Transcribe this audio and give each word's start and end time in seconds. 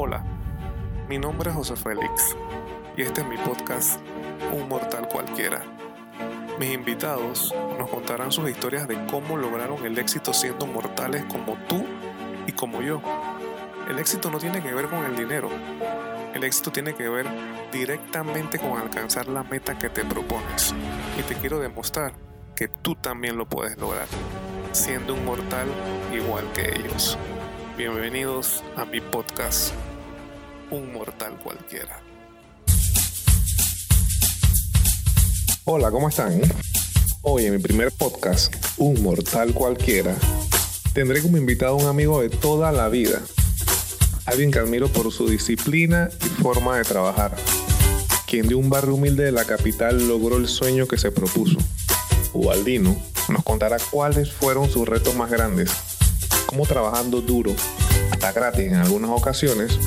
Hola, 0.00 0.22
mi 1.08 1.18
nombre 1.18 1.50
es 1.50 1.56
José 1.56 1.74
Félix 1.74 2.36
y 2.96 3.02
este 3.02 3.22
es 3.22 3.26
mi 3.26 3.36
podcast 3.36 3.98
Un 4.52 4.68
Mortal 4.68 5.08
Cualquiera. 5.08 5.60
Mis 6.60 6.72
invitados 6.72 7.52
nos 7.76 7.90
contarán 7.90 8.30
sus 8.30 8.48
historias 8.48 8.86
de 8.86 8.96
cómo 9.06 9.36
lograron 9.36 9.84
el 9.84 9.98
éxito 9.98 10.32
siendo 10.32 10.68
mortales 10.68 11.24
como 11.24 11.54
tú 11.68 11.84
y 12.46 12.52
como 12.52 12.80
yo. 12.80 13.02
El 13.90 13.98
éxito 13.98 14.30
no 14.30 14.38
tiene 14.38 14.62
que 14.62 14.72
ver 14.72 14.86
con 14.86 15.04
el 15.04 15.16
dinero, 15.16 15.48
el 16.32 16.44
éxito 16.44 16.70
tiene 16.70 16.94
que 16.94 17.08
ver 17.08 17.26
directamente 17.72 18.60
con 18.60 18.78
alcanzar 18.78 19.26
la 19.26 19.42
meta 19.42 19.76
que 19.80 19.88
te 19.88 20.04
propones. 20.04 20.76
Y 21.18 21.22
te 21.22 21.34
quiero 21.34 21.58
demostrar 21.58 22.12
que 22.54 22.68
tú 22.68 22.94
también 22.94 23.36
lo 23.36 23.48
puedes 23.48 23.76
lograr, 23.78 24.06
siendo 24.70 25.14
un 25.14 25.24
mortal 25.24 25.66
igual 26.14 26.44
que 26.52 26.72
ellos. 26.72 27.18
Bienvenidos 27.76 28.64
a 28.76 28.84
mi 28.84 29.00
podcast 29.00 29.72
un 30.70 30.92
mortal 30.92 31.38
cualquiera. 31.42 32.02
Hola, 35.64 35.90
¿cómo 35.90 36.08
están? 36.08 36.40
Hoy 37.22 37.46
en 37.46 37.54
mi 37.54 37.58
primer 37.58 37.90
podcast, 37.92 38.54
Un 38.76 39.02
Mortal 39.02 39.52
Cualquiera, 39.52 40.14
tendré 40.92 41.20
como 41.22 41.36
invitado 41.36 41.72
a 41.72 41.82
un 41.82 41.86
amigo 41.86 42.20
de 42.20 42.30
toda 42.30 42.72
la 42.72 42.88
vida, 42.88 43.20
alguien 44.26 44.50
que 44.50 44.58
admiro 44.58 44.88
por 44.88 45.10
su 45.12 45.28
disciplina 45.28 46.10
y 46.24 46.42
forma 46.42 46.76
de 46.76 46.84
trabajar, 46.84 47.34
quien 48.26 48.48
de 48.48 48.54
un 48.54 48.70
barrio 48.70 48.94
humilde 48.94 49.24
de 49.24 49.32
la 49.32 49.44
capital 49.44 50.06
logró 50.06 50.36
el 50.36 50.48
sueño 50.48 50.86
que 50.86 50.98
se 50.98 51.10
propuso. 51.10 51.58
Ubaldino 52.32 52.96
nos 53.28 53.42
contará 53.42 53.78
cuáles 53.90 54.32
fueron 54.32 54.70
sus 54.70 54.86
retos 54.86 55.14
más 55.14 55.30
grandes, 55.30 55.70
cómo 56.46 56.66
trabajando 56.66 57.20
duro, 57.20 57.54
hasta 58.10 58.32
gratis 58.32 58.66
en 58.66 58.76
algunas 58.76 59.10
ocasiones, 59.10 59.78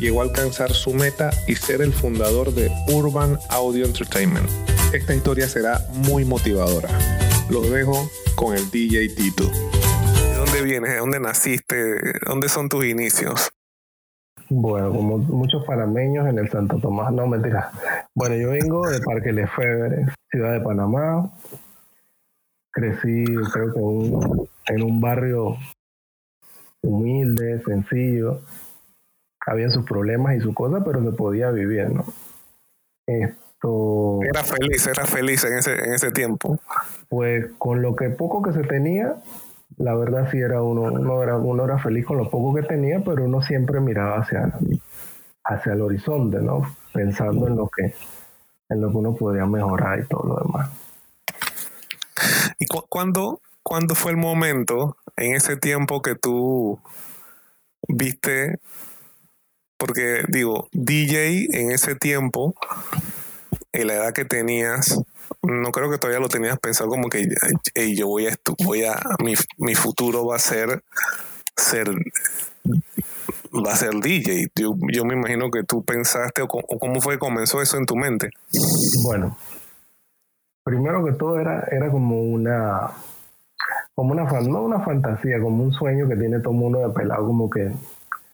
llegó 0.00 0.22
a 0.22 0.24
alcanzar 0.24 0.72
su 0.72 0.94
meta 0.94 1.30
y 1.46 1.54
ser 1.54 1.82
el 1.82 1.92
fundador 1.92 2.52
de 2.54 2.70
Urban 2.88 3.38
Audio 3.50 3.84
Entertainment. 3.84 4.48
Esta 4.94 5.14
historia 5.14 5.46
será 5.46 5.78
muy 6.08 6.24
motivadora. 6.24 6.88
Los 7.50 7.70
dejo 7.70 8.10
con 8.34 8.56
el 8.56 8.70
DJ 8.70 9.10
Tito. 9.14 9.44
¿De 9.44 10.36
dónde 10.36 10.62
vienes? 10.62 10.92
¿De 10.92 10.98
dónde 10.98 11.20
naciste? 11.20 12.18
¿Dónde 12.26 12.48
son 12.48 12.68
tus 12.68 12.84
inicios? 12.86 13.50
Bueno, 14.48 14.90
como 14.90 15.18
muchos 15.18 15.64
panameños 15.64 16.26
en 16.26 16.38
el 16.38 16.50
Santo 16.50 16.78
Tomás, 16.78 17.12
no 17.12 17.26
mentira. 17.26 17.70
Bueno, 18.14 18.34
yo 18.36 18.50
vengo 18.50 18.88
de 18.88 19.00
Parque 19.00 19.32
Lefebvre, 19.32 20.06
ciudad 20.30 20.54
de 20.54 20.60
Panamá. 20.60 21.30
Crecí, 22.72 23.24
creo 23.52 23.72
que 23.72 24.74
en 24.74 24.82
un 24.82 25.00
barrio 25.00 25.56
humilde, 26.82 27.62
sencillo 27.64 28.40
había 29.46 29.70
sus 29.70 29.84
problemas 29.84 30.36
y 30.36 30.40
sus 30.40 30.54
cosas, 30.54 30.82
pero 30.84 31.02
se 31.02 31.12
podía 31.12 31.50
vivir, 31.50 31.90
¿no? 31.90 32.04
Esto... 33.06 34.20
Era 34.22 34.44
feliz, 34.44 34.86
era 34.86 35.04
feliz 35.06 35.44
en 35.44 35.54
ese, 35.54 35.72
en 35.72 35.94
ese 35.94 36.10
tiempo. 36.10 36.58
Pues 37.08 37.50
con 37.58 37.82
lo 37.82 37.96
que 37.96 38.10
poco 38.10 38.42
que 38.42 38.52
se 38.52 38.62
tenía, 38.62 39.16
la 39.76 39.94
verdad 39.94 40.28
sí 40.30 40.38
era 40.38 40.62
uno, 40.62 40.82
uno 40.82 41.22
era, 41.22 41.36
uno 41.36 41.64
era 41.64 41.78
feliz 41.78 42.06
con 42.06 42.18
lo 42.18 42.30
poco 42.30 42.54
que 42.54 42.62
tenía, 42.62 43.02
pero 43.04 43.24
uno 43.24 43.42
siempre 43.42 43.80
miraba 43.80 44.18
hacia, 44.18 44.52
hacia 45.44 45.72
el 45.72 45.80
horizonte, 45.80 46.40
¿no? 46.40 46.74
Pensando 46.92 47.48
en 47.48 47.56
lo 47.56 47.68
que, 47.68 47.94
en 48.68 48.80
lo 48.80 48.90
que 48.90 48.96
uno 48.96 49.14
podía 49.14 49.46
mejorar 49.46 50.00
y 50.00 50.04
todo 50.06 50.24
lo 50.24 50.36
demás. 50.44 50.70
¿Y 52.58 52.66
cuándo, 52.66 53.40
cuándo 53.62 53.94
fue 53.94 54.12
el 54.12 54.18
momento 54.18 54.96
en 55.16 55.34
ese 55.34 55.56
tiempo 55.56 56.02
que 56.02 56.14
tú 56.14 56.78
viste 57.88 58.58
porque 59.80 60.22
digo, 60.28 60.68
DJ 60.72 61.46
en 61.52 61.72
ese 61.72 61.94
tiempo, 61.94 62.54
en 63.72 63.86
la 63.86 63.94
edad 63.94 64.12
que 64.12 64.26
tenías, 64.26 65.00
no 65.42 65.72
creo 65.72 65.90
que 65.90 65.96
todavía 65.96 66.20
lo 66.20 66.28
tenías 66.28 66.58
pensado 66.58 66.90
como 66.90 67.08
que 67.08 67.26
yo 67.96 68.06
voy 68.06 68.26
a 68.26 68.36
voy 68.62 68.84
a 68.84 69.00
mi, 69.24 69.34
mi, 69.56 69.74
futuro 69.74 70.26
va 70.26 70.36
a 70.36 70.38
ser 70.38 70.82
ser 71.56 71.88
va 73.54 73.72
a 73.72 73.76
ser 73.76 73.94
DJ. 73.94 74.48
Yo, 74.54 74.74
yo 74.92 75.04
me 75.06 75.14
imagino 75.14 75.50
que 75.50 75.64
tú 75.64 75.82
pensaste 75.82 76.42
o, 76.42 76.48
cómo 76.48 77.00
fue 77.00 77.14
que 77.14 77.18
comenzó 77.18 77.62
eso 77.62 77.78
en 77.78 77.86
tu 77.86 77.96
mente. 77.96 78.28
Bueno, 79.02 79.38
primero 80.62 81.02
que 81.06 81.12
todo 81.12 81.40
era, 81.40 81.66
era 81.70 81.90
como 81.90 82.20
una 82.20 82.90
como 83.94 84.12
una 84.12 84.24
no 84.24 84.62
una 84.62 84.80
fantasía, 84.80 85.40
como 85.40 85.64
un 85.64 85.72
sueño 85.72 86.06
que 86.06 86.16
tiene 86.16 86.40
todo 86.40 86.52
el 86.52 86.60
mundo 86.60 86.80
de 86.80 86.90
pelado, 86.90 87.26
como 87.26 87.48
que 87.48 87.72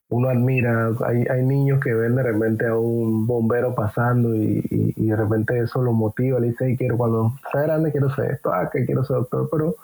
uno 0.08 0.28
admira, 0.28 0.90
hay, 1.04 1.24
hay 1.28 1.44
niños 1.44 1.80
que 1.82 1.92
ven 1.92 2.14
de 2.14 2.22
repente 2.22 2.66
a 2.66 2.76
un 2.76 3.26
bombero 3.26 3.74
pasando 3.74 4.34
y, 4.36 4.62
y, 4.70 5.06
de 5.06 5.16
repente 5.16 5.58
eso 5.58 5.82
lo 5.82 5.92
motiva, 5.92 6.38
le 6.38 6.48
dice, 6.48 6.76
quiero 6.76 6.96
cuando 6.96 7.34
sea 7.50 7.62
grande 7.62 7.90
quiero 7.90 8.14
ser 8.14 8.32
esto, 8.32 8.52
ah, 8.52 8.70
que 8.72 8.86
quiero 8.86 9.04
ser 9.04 9.16
doctor, 9.16 9.48
pero 9.50 9.74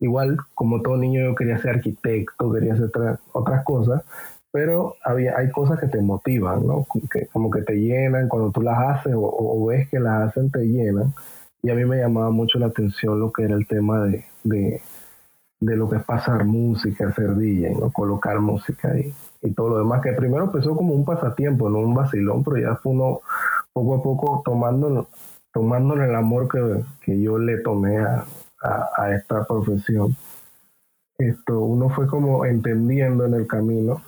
igual 0.00 0.36
como 0.54 0.80
todo 0.80 0.96
niño 0.96 1.24
yo 1.24 1.34
quería 1.34 1.58
ser 1.58 1.76
arquitecto, 1.76 2.52
quería 2.52 2.74
hacer 2.74 2.90
otras 3.32 3.64
cosas, 3.64 4.02
pero 4.52 4.94
había, 5.04 5.36
hay 5.36 5.50
cosas 5.50 5.80
que 5.80 5.88
te 5.88 6.00
motivan, 6.00 6.66
¿no? 6.66 6.86
Que, 7.12 7.26
como 7.28 7.50
que 7.50 7.62
te 7.62 7.74
llenan, 7.74 8.28
cuando 8.28 8.52
tú 8.52 8.62
las 8.62 8.78
haces 8.78 9.14
o, 9.16 9.66
ves 9.66 9.88
que 9.90 9.98
las 9.98 10.28
hacen, 10.28 10.50
te 10.50 10.60
llenan. 10.60 11.12
Y 11.62 11.70
a 11.70 11.74
mí 11.74 11.84
me 11.84 11.96
llamaba 11.96 12.30
mucho 12.30 12.58
la 12.60 12.66
atención 12.66 13.18
lo 13.18 13.32
que 13.32 13.44
era 13.44 13.56
el 13.56 13.66
tema 13.66 14.04
de, 14.04 14.24
de, 14.44 14.80
de 15.58 15.76
lo 15.76 15.90
que 15.90 15.96
es 15.96 16.04
pasar 16.04 16.44
música, 16.44 17.08
hacer 17.08 17.34
DJ, 17.34 17.74
¿no? 17.80 17.90
Colocar 17.90 18.38
música 18.38 18.92
ahí 18.92 19.12
y 19.44 19.52
todo 19.52 19.68
lo 19.68 19.78
demás, 19.78 20.00
que 20.02 20.12
primero 20.12 20.44
empezó 20.44 20.74
como 20.74 20.94
un 20.94 21.04
pasatiempo, 21.04 21.68
no 21.68 21.78
un 21.78 21.94
vacilón, 21.94 22.42
pero 22.42 22.56
ya 22.56 22.76
fue 22.76 22.92
uno 22.92 23.20
poco 23.74 23.94
a 23.94 24.02
poco 24.02 24.42
tomando, 24.42 25.08
tomando 25.52 25.94
el 25.94 26.14
amor 26.14 26.48
que, 26.48 26.82
que 27.02 27.20
yo 27.20 27.38
le 27.38 27.58
tomé 27.58 27.98
a, 27.98 28.24
a, 28.62 29.14
esta 29.14 29.44
profesión. 29.44 30.16
Esto, 31.18 31.60
uno 31.60 31.90
fue 31.90 32.06
como 32.06 32.46
entendiendo 32.46 33.26
en 33.26 33.34
el 33.34 33.46
camino, 33.46 34.02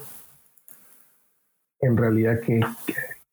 en 1.80 1.98
realidad, 1.98 2.40
qué, 2.44 2.60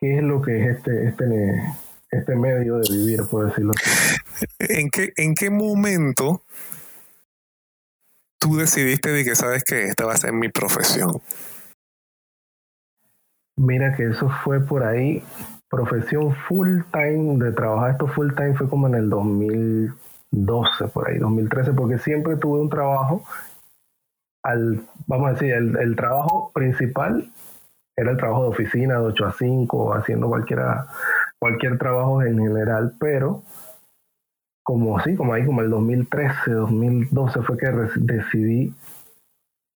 qué 0.01 0.17
es 0.17 0.23
lo 0.23 0.41
que 0.41 0.61
es 0.61 0.77
este, 0.77 1.07
este, 1.07 1.63
este 2.11 2.35
medio 2.35 2.79
de 2.79 2.89
vivir, 2.91 3.21
por 3.31 3.47
decirlo 3.47 3.71
así. 3.77 4.17
¿En 4.59 4.89
qué, 4.89 5.13
¿En 5.15 5.35
qué 5.35 5.49
momento 5.49 6.43
tú 8.39 8.57
decidiste 8.57 9.11
de 9.11 9.23
que 9.23 9.35
sabes 9.35 9.63
que 9.63 9.85
esta 9.85 10.05
va 10.05 10.13
a 10.13 10.17
ser 10.17 10.33
mi 10.33 10.49
profesión? 10.49 11.21
Mira 13.55 13.95
que 13.95 14.05
eso 14.05 14.29
fue 14.43 14.61
por 14.61 14.83
ahí, 14.83 15.23
profesión 15.69 16.33
full 16.47 16.81
time 16.91 17.37
de 17.43 17.51
trabajar 17.51 17.91
esto 17.91 18.07
full 18.07 18.33
time 18.35 18.55
fue 18.55 18.67
como 18.67 18.87
en 18.87 18.95
el 18.95 19.09
2012, 19.09 20.87
por 20.87 21.07
ahí, 21.07 21.19
2013, 21.19 21.73
porque 21.73 21.99
siempre 21.99 22.35
tuve 22.37 22.61
un 22.61 22.69
trabajo, 22.69 23.23
al, 24.43 24.81
vamos 25.05 25.29
a 25.29 25.33
decir, 25.33 25.53
el, 25.53 25.95
trabajo 25.95 26.51
principal 26.53 27.31
era 27.95 28.11
el 28.11 28.17
trabajo 28.17 28.43
de 28.43 28.49
oficina 28.49 28.95
de 28.95 29.05
8 29.05 29.25
a 29.25 29.31
5, 29.33 29.93
haciendo 29.93 30.27
cualquiera, 30.27 30.87
cualquier 31.39 31.77
trabajo 31.77 32.23
en 32.23 32.39
general, 32.39 32.95
pero 32.99 33.43
como 34.63 34.97
así, 34.97 35.15
como 35.15 35.33
ahí 35.33 35.45
como 35.45 35.61
el 35.61 35.69
2013, 35.69 36.51
2012 36.51 37.41
fue 37.43 37.57
que 37.57 37.67
decidí 37.67 38.73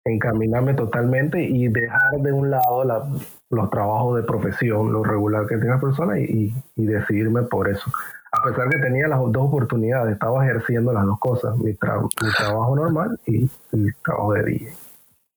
encaminarme 0.06 0.74
totalmente 0.74 1.42
y 1.42 1.68
dejar 1.68 2.12
de 2.20 2.32
un 2.32 2.52
lado 2.52 2.84
la, 2.84 3.08
los 3.50 3.70
trabajos 3.70 4.18
de 4.18 4.24
profesión, 4.24 4.92
lo 4.92 5.04
regular 5.04 5.48
que 5.48 5.56
tiene 5.56 5.72
la 5.72 5.80
persona 5.80 6.20
y, 6.20 6.54
decidirme 6.76 7.44
por 7.44 7.70
eso. 7.70 7.92
A 8.32 8.44
pesar 8.44 8.68
que 8.70 8.80
tenía 8.80 9.08
las 9.08 9.20
dos 9.20 9.48
oportunidades, 9.48 10.14
estaba 10.14 10.44
ejerciendo 10.44 10.92
las 10.92 11.06
dos 11.06 11.20
cosas, 11.20 11.56
mi, 11.58 11.74
trabajo 11.76 12.76
normal 12.76 13.20
y 13.26 13.50
el 13.72 13.96
trabajo 14.04 14.34
de 14.34 14.44
DJ. 14.44 14.74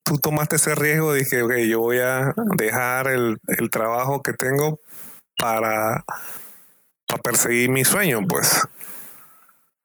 Tú 0.03 0.19
tomaste 0.19 0.57
ese 0.57 0.75
riesgo 0.75 1.13
que 1.13 1.43
okay, 1.43 1.69
yo 1.69 1.81
voy 1.81 1.99
a 1.99 2.33
dejar 2.57 3.09
el, 3.09 3.39
el 3.49 3.71
trabajo 3.71 4.23
que 4.23 4.33
tengo 4.33 4.81
para, 5.39 6.05
para 7.07 7.23
perseguir 7.23 7.71
mi 7.71 7.85
sueño, 7.85 8.21
pues. 8.27 8.67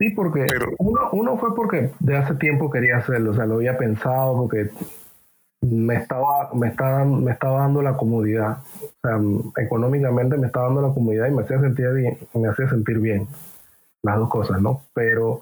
Sí, 0.02 0.10
porque 0.16 0.48
uno, 0.80 1.10
uno 1.12 1.38
fue 1.38 1.56
porque 1.56 1.92
de 2.00 2.18
hace 2.18 2.34
tiempo 2.34 2.72
quería 2.72 2.98
hacerlo, 2.98 3.32
o 3.32 3.34
sea, 3.36 3.46
lo 3.46 3.56
había 3.58 3.78
pensado 3.78 4.36
porque 4.36 4.72
me 5.62 5.94
estaba, 5.94 6.50
me 6.56 6.70
estaba, 6.70 7.06
me 7.06 7.32
estaba 7.32 7.60
dando 7.60 7.84
la 7.84 7.96
comodidad. 7.96 8.64
O 8.82 9.08
sea, 9.08 9.64
económicamente 9.64 10.38
me 10.38 10.48
estaba 10.48 10.66
dando 10.66 10.82
la 10.82 10.92
comodidad 10.92 11.28
y 11.28 11.36
me 11.36 11.44
hacía 11.44 11.60
sentir 11.60 11.94
bien, 11.94 12.18
me 12.34 12.48
hacía 12.48 12.68
sentir 12.68 12.98
bien. 12.98 13.28
Las 14.02 14.18
dos 14.18 14.30
cosas, 14.30 14.60
¿no? 14.60 14.82
Pero 14.96 15.42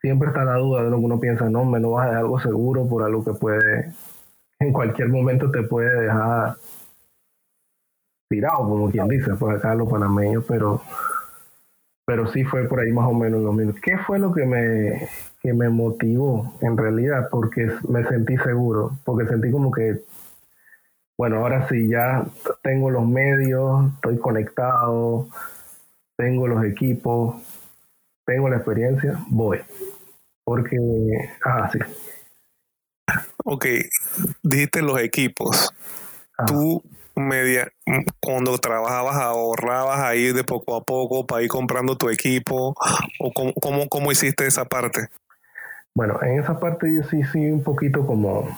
siempre 0.00 0.28
está 0.28 0.44
la 0.44 0.54
duda 0.54 0.84
de 0.84 0.88
lo 0.88 0.96
que 0.96 1.04
uno 1.04 1.20
piensa, 1.20 1.50
no, 1.50 1.66
me 1.66 1.78
no 1.78 1.90
vas 1.90 2.06
a 2.06 2.08
dejar 2.08 2.24
algo 2.24 2.40
seguro 2.40 2.88
por 2.88 3.02
algo 3.02 3.22
que 3.22 3.34
puede, 3.34 3.92
en 4.60 4.72
cualquier 4.72 5.10
momento 5.10 5.50
te 5.50 5.62
puede 5.64 6.04
dejar 6.04 6.56
tirado, 8.30 8.66
como 8.66 8.90
quien 8.90 9.08
dice, 9.08 9.34
por 9.34 9.54
acá 9.54 9.74
los 9.74 9.90
panameños, 9.90 10.46
pero 10.48 10.80
pero 12.08 12.26
sí 12.32 12.42
fue 12.42 12.66
por 12.66 12.80
ahí 12.80 12.90
más 12.90 13.06
o 13.06 13.12
menos 13.12 13.42
lo 13.42 13.52
mismo. 13.52 13.74
¿Qué 13.82 13.98
fue 13.98 14.18
lo 14.18 14.32
que 14.32 14.46
me, 14.46 15.06
que 15.42 15.52
me 15.52 15.68
motivó 15.68 16.56
en 16.62 16.74
realidad? 16.74 17.28
Porque 17.30 17.70
me 17.86 18.02
sentí 18.06 18.34
seguro, 18.38 18.98
porque 19.04 19.28
sentí 19.28 19.50
como 19.50 19.70
que 19.70 20.04
bueno, 21.18 21.36
ahora 21.36 21.68
sí 21.68 21.86
ya 21.86 22.24
tengo 22.62 22.88
los 22.90 23.06
medios, 23.06 23.92
estoy 23.96 24.16
conectado, 24.16 25.28
tengo 26.16 26.48
los 26.48 26.64
equipos, 26.64 27.42
tengo 28.24 28.48
la 28.48 28.56
experiencia, 28.56 29.18
voy. 29.28 29.58
Porque, 30.44 30.78
ah, 31.44 31.68
sí. 31.70 31.78
Ok, 33.44 33.66
dijiste 34.42 34.80
los 34.80 34.98
equipos. 34.98 35.74
Tú 36.46 36.82
media, 37.16 37.70
cuando 38.20 38.58
trabajabas, 38.58 39.16
ahorrabas 39.16 40.00
ahí 40.00 40.32
de 40.32 40.44
poco 40.44 40.76
a 40.76 40.82
poco 40.82 41.26
para 41.26 41.42
ir 41.42 41.48
comprando 41.48 41.96
tu 41.96 42.08
equipo, 42.08 42.74
o 43.20 43.32
cómo, 43.32 43.52
cómo, 43.60 43.88
cómo 43.88 44.12
hiciste 44.12 44.46
esa 44.46 44.64
parte? 44.64 45.08
Bueno, 45.94 46.16
en 46.22 46.38
esa 46.38 46.60
parte 46.60 46.94
yo 46.94 47.02
sí, 47.02 47.22
sí, 47.32 47.50
un 47.50 47.62
poquito 47.62 48.06
como, 48.06 48.48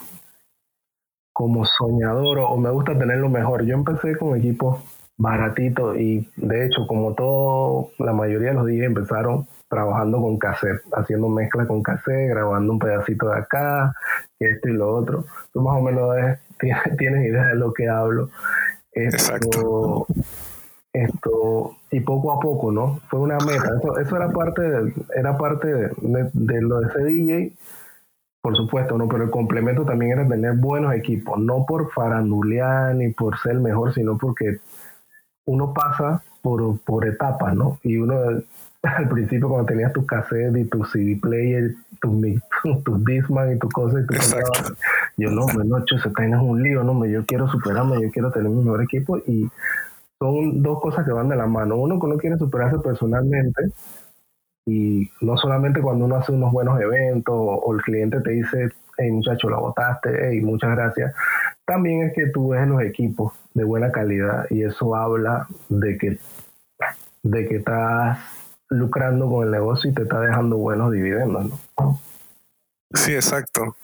como 1.32 1.64
soñador 1.64 2.38
o, 2.38 2.56
me 2.58 2.70
gusta 2.70 2.98
tener 2.98 3.16
lo 3.16 3.30
mejor. 3.30 3.64
Yo 3.64 3.74
empecé 3.74 4.14
con 4.14 4.36
equipos 4.36 4.84
baratitos 5.16 5.96
y 5.96 6.28
de 6.36 6.66
hecho, 6.66 6.86
como 6.86 7.14
todo, 7.14 7.92
la 7.98 8.12
mayoría 8.12 8.48
de 8.48 8.54
los 8.56 8.66
días 8.66 8.86
empezaron 8.86 9.46
trabajando 9.70 10.20
con 10.20 10.36
cassette, 10.36 10.82
haciendo 10.92 11.28
mezcla 11.30 11.66
con 11.66 11.82
cassette, 11.82 12.28
grabando 12.28 12.74
un 12.74 12.78
pedacito 12.78 13.30
de 13.30 13.38
acá, 13.38 13.94
esto 14.38 14.68
y 14.68 14.72
lo 14.72 14.94
otro. 14.94 15.24
Tú 15.52 15.62
más 15.62 15.78
o 15.78 15.80
menos 15.80 16.14
tienes, 16.98 17.26
idea 17.26 17.46
de 17.46 17.54
lo 17.54 17.72
que 17.72 17.88
hablo. 17.88 18.28
Exacto. 18.92 20.06
Esto, 20.92 21.76
y 21.92 22.00
poco 22.00 22.32
a 22.32 22.40
poco, 22.40 22.72
¿no? 22.72 22.98
Fue 23.08 23.20
una 23.20 23.38
meta. 23.38 23.70
Eso, 24.00 24.16
era 24.16 24.28
parte, 24.30 24.62
de, 24.62 24.92
era 25.14 25.38
parte 25.38 25.68
de, 25.68 26.60
lo 26.62 26.80
de 26.80 26.88
ese 26.88 27.04
DJ, 27.04 27.56
por 28.42 28.56
supuesto, 28.56 28.98
¿no? 28.98 29.06
Pero 29.06 29.24
el 29.24 29.30
complemento 29.30 29.84
también 29.84 30.12
era 30.12 30.26
tener 30.26 30.56
buenos 30.56 30.92
equipos, 30.94 31.38
no 31.38 31.64
por 31.64 31.92
farandulear 31.92 32.96
ni 32.96 33.12
por 33.12 33.38
ser 33.38 33.60
mejor, 33.60 33.94
sino 33.94 34.18
porque 34.18 34.58
uno 35.44 35.72
pasa 35.72 36.24
por, 36.42 36.80
por 36.80 37.06
etapas, 37.06 37.54
¿no? 37.54 37.78
Y 37.84 37.96
uno 37.96 38.42
al 38.82 39.08
principio 39.08 39.48
cuando 39.48 39.66
tenías 39.66 39.92
tu 39.92 40.06
cassette 40.06 40.56
y 40.56 40.64
tu 40.64 40.84
CD 40.84 41.18
player, 41.20 41.74
tus 42.00 42.12
tu 42.84 43.04
Disman 43.04 43.52
y 43.52 43.58
tu 43.58 43.68
cosa 43.68 44.00
y 44.00 44.06
tu 44.06 44.14
yo 45.16 45.30
no, 45.30 45.46
me 45.46 45.64
no, 45.64 45.84
se 45.86 46.10
tienes 46.10 46.40
un 46.40 46.62
lío, 46.62 46.82
no, 46.82 47.04
yo 47.04 47.24
quiero 47.26 47.46
superarme, 47.48 48.00
yo 48.00 48.10
quiero 48.10 48.30
tener 48.30 48.50
mi 48.50 48.62
mejor 48.62 48.82
equipo 48.82 49.18
y 49.18 49.50
son 50.18 50.62
dos 50.62 50.80
cosas 50.80 51.04
que 51.04 51.12
van 51.12 51.28
de 51.28 51.36
la 51.36 51.46
mano. 51.46 51.76
Uno 51.76 51.98
que 51.98 52.06
uno 52.06 52.16
quiere 52.16 52.38
superarse 52.38 52.78
personalmente 52.78 53.62
y 54.66 55.10
no 55.20 55.36
solamente 55.36 55.80
cuando 55.82 56.06
uno 56.06 56.16
hace 56.16 56.32
unos 56.32 56.52
buenos 56.52 56.80
eventos 56.80 57.34
o 57.36 57.74
el 57.74 57.82
cliente 57.82 58.20
te 58.20 58.30
dice, 58.30 58.70
hey 58.96 59.10
muchacho, 59.10 59.50
la 59.50 59.58
botaste, 59.58 60.10
hey, 60.22 60.40
muchas 60.40 60.70
gracias. 60.70 61.14
También 61.66 62.04
es 62.04 62.14
que 62.14 62.28
tú 62.28 62.48
ves 62.48 62.66
los 62.66 62.82
equipos 62.82 63.32
de 63.52 63.64
buena 63.64 63.92
calidad 63.92 64.46
y 64.50 64.62
eso 64.62 64.94
habla 64.94 65.46
de 65.68 65.98
que, 65.98 66.18
de 67.22 67.48
que 67.48 67.56
estás 67.56 68.39
lucrando 68.70 69.28
con 69.28 69.44
el 69.44 69.50
negocio 69.50 69.90
y 69.90 69.94
te 69.94 70.02
está 70.02 70.20
dejando 70.20 70.56
buenos 70.56 70.92
dividendos, 70.92 71.46
¿no? 71.78 72.00
Sí, 72.94 73.14
exacto. 73.14 73.76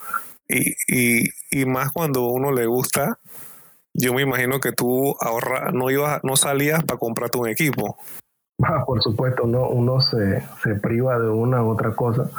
Y, 0.48 0.74
y, 0.88 1.28
y 1.50 1.66
más 1.66 1.92
cuando 1.92 2.20
a 2.20 2.32
uno 2.32 2.52
le 2.52 2.66
gusta, 2.66 3.18
yo 3.92 4.14
me 4.14 4.22
imagino 4.22 4.60
que 4.60 4.72
tú 4.72 5.16
ahorra, 5.20 5.70
no 5.72 5.90
ibas, 5.90 6.22
no 6.22 6.36
salías 6.36 6.84
para 6.84 6.98
comprarte 6.98 7.38
un 7.38 7.48
equipo. 7.48 7.96
Ah, 8.62 8.84
por 8.86 9.02
supuesto, 9.02 9.46
no, 9.46 9.68
uno 9.68 10.00
se, 10.00 10.42
se 10.62 10.74
priva 10.76 11.18
de 11.18 11.28
una 11.28 11.62
u 11.62 11.70
otra 11.70 11.94
cosa 11.94 12.30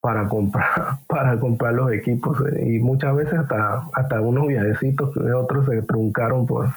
para 0.00 0.28
comprar, 0.28 0.98
para 1.06 1.38
comprar 1.40 1.74
los 1.74 1.92
equipos. 1.92 2.38
Eh, 2.52 2.74
y 2.74 2.78
muchas 2.80 3.16
veces 3.16 3.34
hasta, 3.34 3.86
hasta 3.92 4.20
unos 4.20 4.46
viajecitos 4.46 5.12
que 5.14 5.32
otros 5.32 5.66
se 5.66 5.82
truncaron 5.82 6.46
por, 6.46 6.68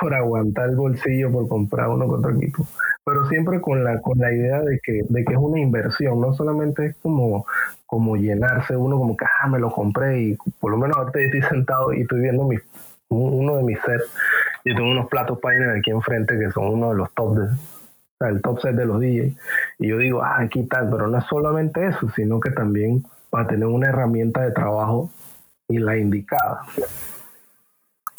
por 0.00 0.14
aguantar 0.14 0.70
el 0.70 0.76
bolsillo 0.76 1.30
por 1.30 1.46
comprar 1.48 1.88
uno 1.88 2.06
con 2.06 2.20
otro 2.20 2.34
equipo. 2.34 2.66
Pero 3.04 3.28
siempre 3.28 3.60
con 3.60 3.84
la, 3.84 4.00
con 4.00 4.18
la 4.18 4.32
idea 4.32 4.60
de 4.62 4.80
que, 4.82 5.02
de 5.08 5.24
que 5.24 5.32
es 5.34 5.38
una 5.38 5.60
inversión, 5.60 6.20
no 6.20 6.32
solamente 6.32 6.86
es 6.86 6.96
como, 6.96 7.44
como 7.86 8.16
llenarse 8.16 8.76
uno 8.76 8.96
como 8.96 9.16
que, 9.16 9.26
ah, 9.26 9.48
me 9.48 9.58
lo 9.58 9.70
compré 9.70 10.20
y 10.20 10.38
por 10.58 10.70
lo 10.70 10.78
menos 10.78 10.96
ahorita 10.96 11.20
estoy 11.20 11.42
sentado 11.50 11.92
y 11.92 12.02
estoy 12.02 12.20
viendo 12.20 12.48
uno 13.08 13.56
de 13.56 13.62
mis 13.62 13.78
sets. 13.80 14.10
Yo 14.64 14.74
tengo 14.74 14.90
unos 14.90 15.08
platos 15.08 15.38
Pioneer 15.40 15.78
aquí 15.78 15.90
enfrente 15.90 16.38
que 16.38 16.50
son 16.50 16.66
uno 16.66 16.90
de 16.90 16.96
los 16.96 17.12
top 17.14 17.36
de, 17.36 18.28
el 18.28 18.42
top 18.42 18.60
set 18.60 18.76
de 18.76 18.86
los 18.86 19.00
DJs. 19.00 19.36
Y 19.78 19.88
yo 19.88 19.98
digo, 19.98 20.22
ah, 20.22 20.40
aquí 20.40 20.64
tal, 20.64 20.90
pero 20.90 21.08
no 21.08 21.18
es 21.18 21.24
solamente 21.24 21.86
eso, 21.86 22.08
sino 22.14 22.40
que 22.40 22.50
también 22.50 23.04
para 23.28 23.46
tener 23.46 23.66
una 23.66 23.88
herramienta 23.88 24.42
de 24.42 24.52
trabajo 24.52 25.10
y 25.68 25.78
la 25.78 25.96
indicada. 25.96 26.62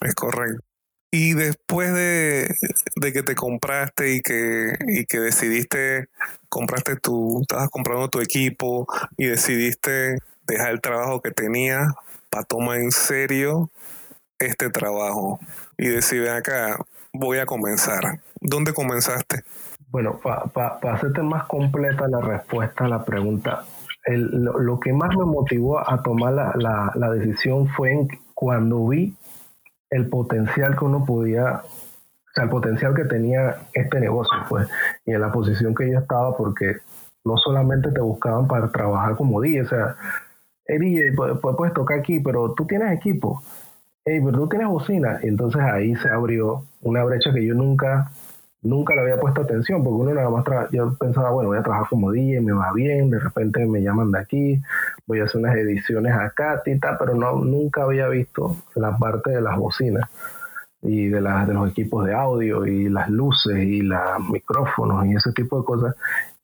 Es 0.02 0.16
correcto. 0.16 0.71
Y 1.14 1.34
después 1.34 1.94
de, 1.94 2.56
que 3.02 3.22
te 3.22 3.36
compraste 3.36 4.16
y 4.16 4.22
que, 4.22 4.74
y 4.88 5.06
que 5.06 5.20
decidiste, 5.20 6.08
compraste 6.48 6.96
tu, 6.96 7.42
estabas 7.42 7.70
comprando 7.70 8.10
tu 8.10 8.22
equipo 8.22 8.88
y 9.18 9.26
decidiste 9.26 10.20
dejar 10.48 10.72
el 10.72 10.80
trabajo 10.80 11.22
que 11.22 11.32
tenías 11.32 11.86
para 12.30 12.46
tomar 12.46 12.78
en 12.78 12.92
serio 12.92 13.70
este 14.40 14.70
trabajo 14.70 15.38
y 15.78 15.90
decir, 15.90 16.30
acá, 16.30 16.78
voy 17.12 17.40
a 17.40 17.46
comenzar. 17.46 18.22
¿Dónde 18.40 18.74
comenzaste? 18.74 19.44
Bueno, 19.90 20.18
para 20.22 20.94
hacerte 20.94 21.22
más 21.22 21.44
completa 21.48 22.08
la 22.08 22.22
respuesta 22.22 22.86
a 22.86 22.88
la 22.88 23.04
pregunta, 23.04 23.66
lo, 24.08 24.80
que 24.80 24.94
más 24.94 25.10
me 25.18 25.26
motivó 25.26 25.78
a 25.78 26.02
tomar 26.02 26.34
la, 26.34 26.54
la, 26.56 26.92
la 26.96 27.12
decisión 27.12 27.68
fue 27.68 28.08
cuando 28.34 28.88
vi 28.88 29.16
el 29.92 30.08
potencial 30.10 30.76
que 30.78 30.86
uno 30.86 31.06
podía, 31.06 31.62
o 31.64 32.32
sea, 32.34 32.46
el 32.46 32.50
potencial 32.50 32.96
que 32.96 33.06
tenía 33.06 33.58
este 33.74 34.00
negocio, 34.00 34.38
pues, 34.50 34.68
y 35.06 35.12
en 35.12 35.22
la 35.22 35.32
posición 35.32 35.76
que 35.76 35.92
yo 35.92 36.00
estaba, 36.00 36.36
porque 36.36 36.78
no 37.24 37.38
solamente 37.38 37.92
te 37.92 38.02
buscaban 38.02 38.48
para 38.48 38.72
trabajar 38.72 39.16
como 39.16 39.42
DJ, 39.42 39.62
o 39.62 39.66
sea, 39.66 39.96
hey 40.66 40.80
DJ, 40.80 41.12
puedes, 41.42 41.74
tocar 41.74 42.00
aquí, 42.00 42.20
pero 42.20 42.54
tú 42.54 42.66
tienes 42.66 42.98
equipo, 42.98 43.44
hey, 44.06 44.22
pero 44.24 44.40
tú 44.40 44.50
tienes 44.50 44.70
bocina, 44.70 45.20
y 45.22 45.28
entonces 45.28 45.62
ahí 45.62 45.96
se 45.98 46.10
abrió 46.10 46.64
una 46.82 47.04
brecha 47.04 47.34
que 47.34 47.46
yo 47.46 47.54
nunca 47.54 48.10
nunca 48.62 48.94
le 48.96 49.02
había 49.02 49.18
puesto 49.18 49.42
atención, 49.42 49.84
porque 49.84 49.96
uno 49.96 50.14
nada 50.14 50.30
más, 50.30 50.46
yo 50.72 50.96
pensaba, 50.98 51.32
bueno, 51.32 51.50
voy 51.50 51.58
a 51.58 51.64
trabajar 51.64 51.88
como 51.90 52.12
DJ, 52.12 52.42
me 52.42 52.54
va 52.54 52.72
bien, 52.74 53.10
de 53.10 53.20
repente 53.20 53.66
me 53.66 53.82
llaman 53.82 54.12
de 54.12 54.20
aquí, 54.20 54.62
voy 55.08 55.20
a 55.20 55.24
hacer 55.24 55.42
unas 55.42 55.56
ediciones 55.56 56.14
acá, 56.14 56.62
tita, 56.64 56.98
pero 57.00 57.16
no, 57.16 57.38
nunca 57.38 57.84
había 57.84 58.08
visto 58.08 58.56
la 58.76 58.98
parte 58.98 59.32
de 59.32 59.42
las 59.42 59.58
bocinas 59.58 60.10
y 60.82 61.08
de, 61.08 61.22
las 61.22 61.48
de 61.48 61.54
los 61.54 61.70
equipos 61.70 62.06
de 62.06 62.14
audio 62.14 62.66
y 62.66 62.90
las 62.90 63.10
luces 63.10 63.58
y 63.58 63.82
los 63.82 64.00
micrófonos 64.32 65.06
y 65.06 65.16
ese 65.16 65.32
tipo 65.34 65.60
de 65.60 65.66
cosas. 65.66 65.96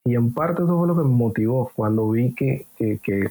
Y 0.03 0.15
en 0.15 0.33
parte 0.33 0.63
eso 0.63 0.77
fue 0.77 0.87
lo 0.87 0.95
que 0.95 1.03
me 1.03 1.15
motivó 1.15 1.71
cuando 1.75 2.09
vi 2.09 2.33
que, 2.33 2.67
que, 2.77 2.99
que, 3.03 3.29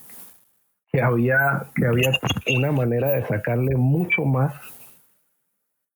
que 0.92 1.00
había, 1.00 1.66
que 1.74 1.86
había 1.86 2.10
una 2.56 2.70
manera 2.70 3.08
de 3.08 3.26
sacarle 3.26 3.76
mucho 3.76 4.24
más 4.24 4.54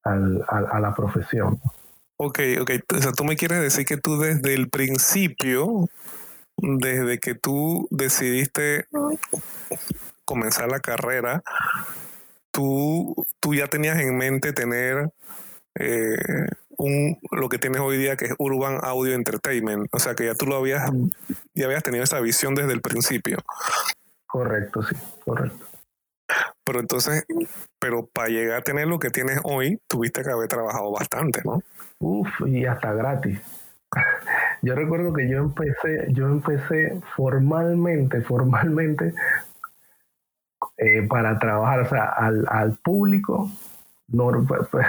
al, 0.04 0.42
a 0.48 0.80
la 0.80 0.94
profesión. 0.94 1.60
Ok, 2.22 2.38
ok. 2.60 2.70
O 2.98 3.00
sea, 3.00 3.12
tú 3.12 3.24
me 3.24 3.34
quieres 3.34 3.62
decir 3.62 3.86
que 3.86 3.96
tú 3.96 4.20
desde 4.20 4.52
el 4.52 4.68
principio, 4.68 5.88
desde 6.58 7.18
que 7.18 7.34
tú 7.34 7.88
decidiste 7.90 8.84
comenzar 10.26 10.70
la 10.70 10.80
carrera, 10.80 11.42
tú, 12.50 13.14
tú 13.40 13.54
ya 13.54 13.68
tenías 13.68 13.98
en 14.00 14.18
mente 14.18 14.52
tener 14.52 15.10
eh, 15.76 16.18
un, 16.76 17.18
lo 17.30 17.48
que 17.48 17.56
tienes 17.56 17.80
hoy 17.80 17.96
día 17.96 18.16
que 18.16 18.26
es 18.26 18.34
Urban 18.36 18.80
Audio 18.82 19.14
Entertainment. 19.14 19.88
O 19.90 19.98
sea, 19.98 20.14
que 20.14 20.26
ya 20.26 20.34
tú 20.34 20.44
lo 20.44 20.56
habías, 20.56 20.90
ya 21.54 21.64
habías 21.64 21.82
tenido 21.82 22.04
esa 22.04 22.20
visión 22.20 22.54
desde 22.54 22.74
el 22.74 22.82
principio. 22.82 23.38
Correcto, 24.26 24.82
sí, 24.82 24.94
correcto. 25.24 25.64
Pero 26.64 26.80
entonces, 26.80 27.24
pero 27.78 28.06
para 28.06 28.28
llegar 28.28 28.58
a 28.58 28.62
tener 28.62 28.88
lo 28.88 28.98
que 28.98 29.08
tienes 29.08 29.40
hoy, 29.42 29.80
tuviste 29.88 30.22
que 30.22 30.30
haber 30.30 30.48
trabajado 30.48 30.92
bastante, 30.92 31.40
¿no? 31.46 31.62
Uf, 32.00 32.28
y 32.46 32.64
hasta 32.66 32.92
gratis. 32.94 33.40
Yo 34.62 34.74
recuerdo 34.74 35.12
que 35.12 35.28
yo 35.28 35.38
empecé, 35.38 36.12
yo 36.12 36.26
empecé 36.26 37.00
formalmente, 37.16 38.20
formalmente 38.20 39.14
eh, 40.76 41.06
para 41.08 41.38
trabajar, 41.38 41.88
al, 42.18 42.44
al 42.46 42.76
público. 42.84 43.50
No, 44.08 44.30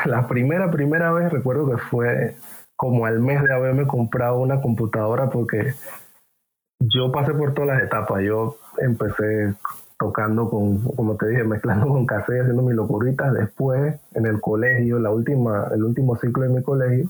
la 0.06 0.28
primera, 0.28 0.70
primera 0.72 1.14
vez 1.14 1.32
recuerdo 1.32 1.70
que 1.70 1.78
fue 1.78 2.36
como 2.76 3.06
al 3.06 3.20
mes 3.20 3.42
de 3.44 3.54
haberme 3.54 3.88
comprado 3.88 4.40
una 4.40 4.60
computadora 4.60 5.30
porque 5.30 5.74
yo 6.80 7.12
pasé 7.12 7.34
por 7.34 7.54
todas 7.54 7.76
las 7.78 7.84
etapas. 7.84 8.24
Yo 8.24 8.58
empecé 8.80 9.54
tocando 10.02 10.50
con, 10.50 10.80
como 10.96 11.16
te 11.16 11.28
dije, 11.28 11.44
mezclando 11.44 11.88
con 11.88 12.08
cassette, 12.08 12.42
haciendo 12.42 12.64
mis 12.64 12.76
locuritas. 12.76 13.32
Después, 13.34 14.00
en 14.16 14.26
el 14.26 14.42
colegio, 14.42 14.98
la 14.98 15.12
última, 15.12 15.68
el 15.72 15.84
último 15.84 16.16
ciclo 16.16 16.42
de 16.42 16.50
mi 16.50 16.64
colegio, 16.64 17.08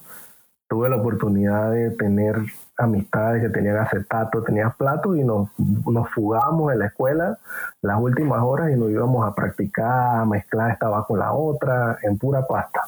tuve 0.67 0.89
la 0.89 0.97
oportunidad 0.97 1.71
de 1.71 1.91
tener 1.91 2.35
amistades 2.77 3.43
que 3.43 3.49
tenían 3.49 3.77
acetato, 3.77 4.43
tenían 4.43 4.73
plato 4.77 5.15
y 5.15 5.23
nos, 5.23 5.47
nos 5.57 6.09
fugábamos 6.09 6.73
en 6.73 6.79
la 6.79 6.87
escuela 6.87 7.39
las 7.81 7.97
últimas 7.97 8.41
horas 8.41 8.71
y 8.71 8.75
nos 8.75 8.89
íbamos 8.89 9.25
a 9.25 9.33
practicar, 9.33 10.19
a 10.19 10.25
mezclar 10.25 10.71
esta 10.71 10.89
con 11.07 11.19
la 11.19 11.31
otra, 11.31 11.97
en 12.03 12.17
pura 12.17 12.45
pasta. 12.45 12.81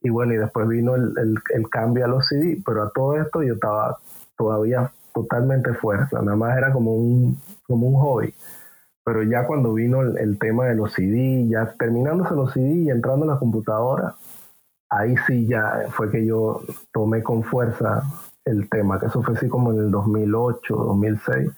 Y 0.00 0.08
bueno, 0.08 0.32
y 0.32 0.38
después 0.38 0.66
vino 0.68 0.94
el, 0.94 1.12
el, 1.54 1.68
cambio 1.68 2.06
a 2.06 2.08
los 2.08 2.26
CD, 2.28 2.62
pero 2.64 2.84
a 2.84 2.90
todo 2.90 3.20
esto 3.20 3.42
yo 3.42 3.54
estaba 3.54 3.98
todavía 4.38 4.90
totalmente 5.12 5.74
fuera, 5.74 6.08
nada 6.12 6.36
más 6.36 6.56
era 6.56 6.72
como 6.72 6.94
un, 6.94 7.38
como 7.66 7.88
un 7.88 7.94
hobby. 8.00 8.34
Pero 9.08 9.22
ya 9.22 9.46
cuando 9.46 9.72
vino 9.72 10.02
el, 10.02 10.38
tema 10.38 10.66
de 10.66 10.74
los 10.74 10.92
CD, 10.92 11.48
ya 11.48 11.72
terminándose 11.78 12.34
los 12.34 12.52
CD 12.52 12.68
y 12.68 12.90
entrando 12.90 13.24
en 13.24 13.30
la 13.30 13.38
computadora, 13.38 14.16
ahí 14.90 15.14
sí 15.26 15.46
ya 15.46 15.86
fue 15.88 16.10
que 16.10 16.26
yo 16.26 16.60
tomé 16.92 17.22
con 17.22 17.42
fuerza 17.42 18.02
el 18.44 18.68
tema, 18.68 19.00
que 19.00 19.06
eso 19.06 19.22
fue 19.22 19.32
así 19.32 19.48
como 19.48 19.72
en 19.72 19.78
el 19.78 19.90
2008, 19.90 20.76
2006. 20.76 21.50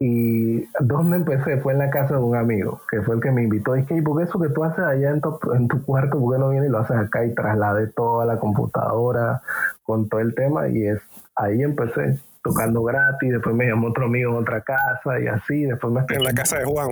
Y 0.00 0.64
¿dónde 0.80 1.18
empecé? 1.18 1.58
Fue 1.58 1.74
en 1.74 1.80
la 1.80 1.90
casa 1.90 2.14
de 2.14 2.22
un 2.22 2.34
amigo, 2.34 2.80
que 2.90 3.02
fue 3.02 3.16
el 3.16 3.20
que 3.20 3.30
me 3.30 3.42
invitó. 3.42 3.76
Y 3.76 3.84
que, 3.84 4.00
¿por 4.00 4.16
qué 4.16 4.24
eso 4.24 4.40
que 4.40 4.48
tú 4.48 4.64
haces 4.64 4.82
allá 4.82 5.10
en 5.10 5.20
tu, 5.20 5.38
en 5.52 5.68
tu 5.68 5.84
cuarto, 5.84 6.18
por 6.18 6.32
qué 6.34 6.40
no 6.40 6.48
vienes 6.48 6.70
y 6.70 6.72
lo 6.72 6.78
haces 6.78 6.96
acá? 6.96 7.26
Y 7.26 7.34
trasladé 7.34 7.88
toda 7.88 8.24
la 8.24 8.38
computadora 8.38 9.42
con 9.82 10.08
todo 10.08 10.22
el 10.22 10.34
tema. 10.34 10.66
Y 10.70 10.86
es 10.86 11.02
ahí 11.36 11.62
empecé, 11.62 12.18
tocando 12.42 12.82
gratis. 12.82 13.32
Después 13.32 13.54
me 13.54 13.66
llamó 13.66 13.88
otro 13.88 14.06
amigo 14.06 14.32
en 14.32 14.36
otra 14.38 14.62
casa 14.62 15.20
y 15.20 15.26
así. 15.28 15.64
Después 15.64 15.92
me 15.92 16.14
En 16.14 16.24
la 16.24 16.32
casa 16.32 16.58
de 16.58 16.64
Juan. 16.64 16.90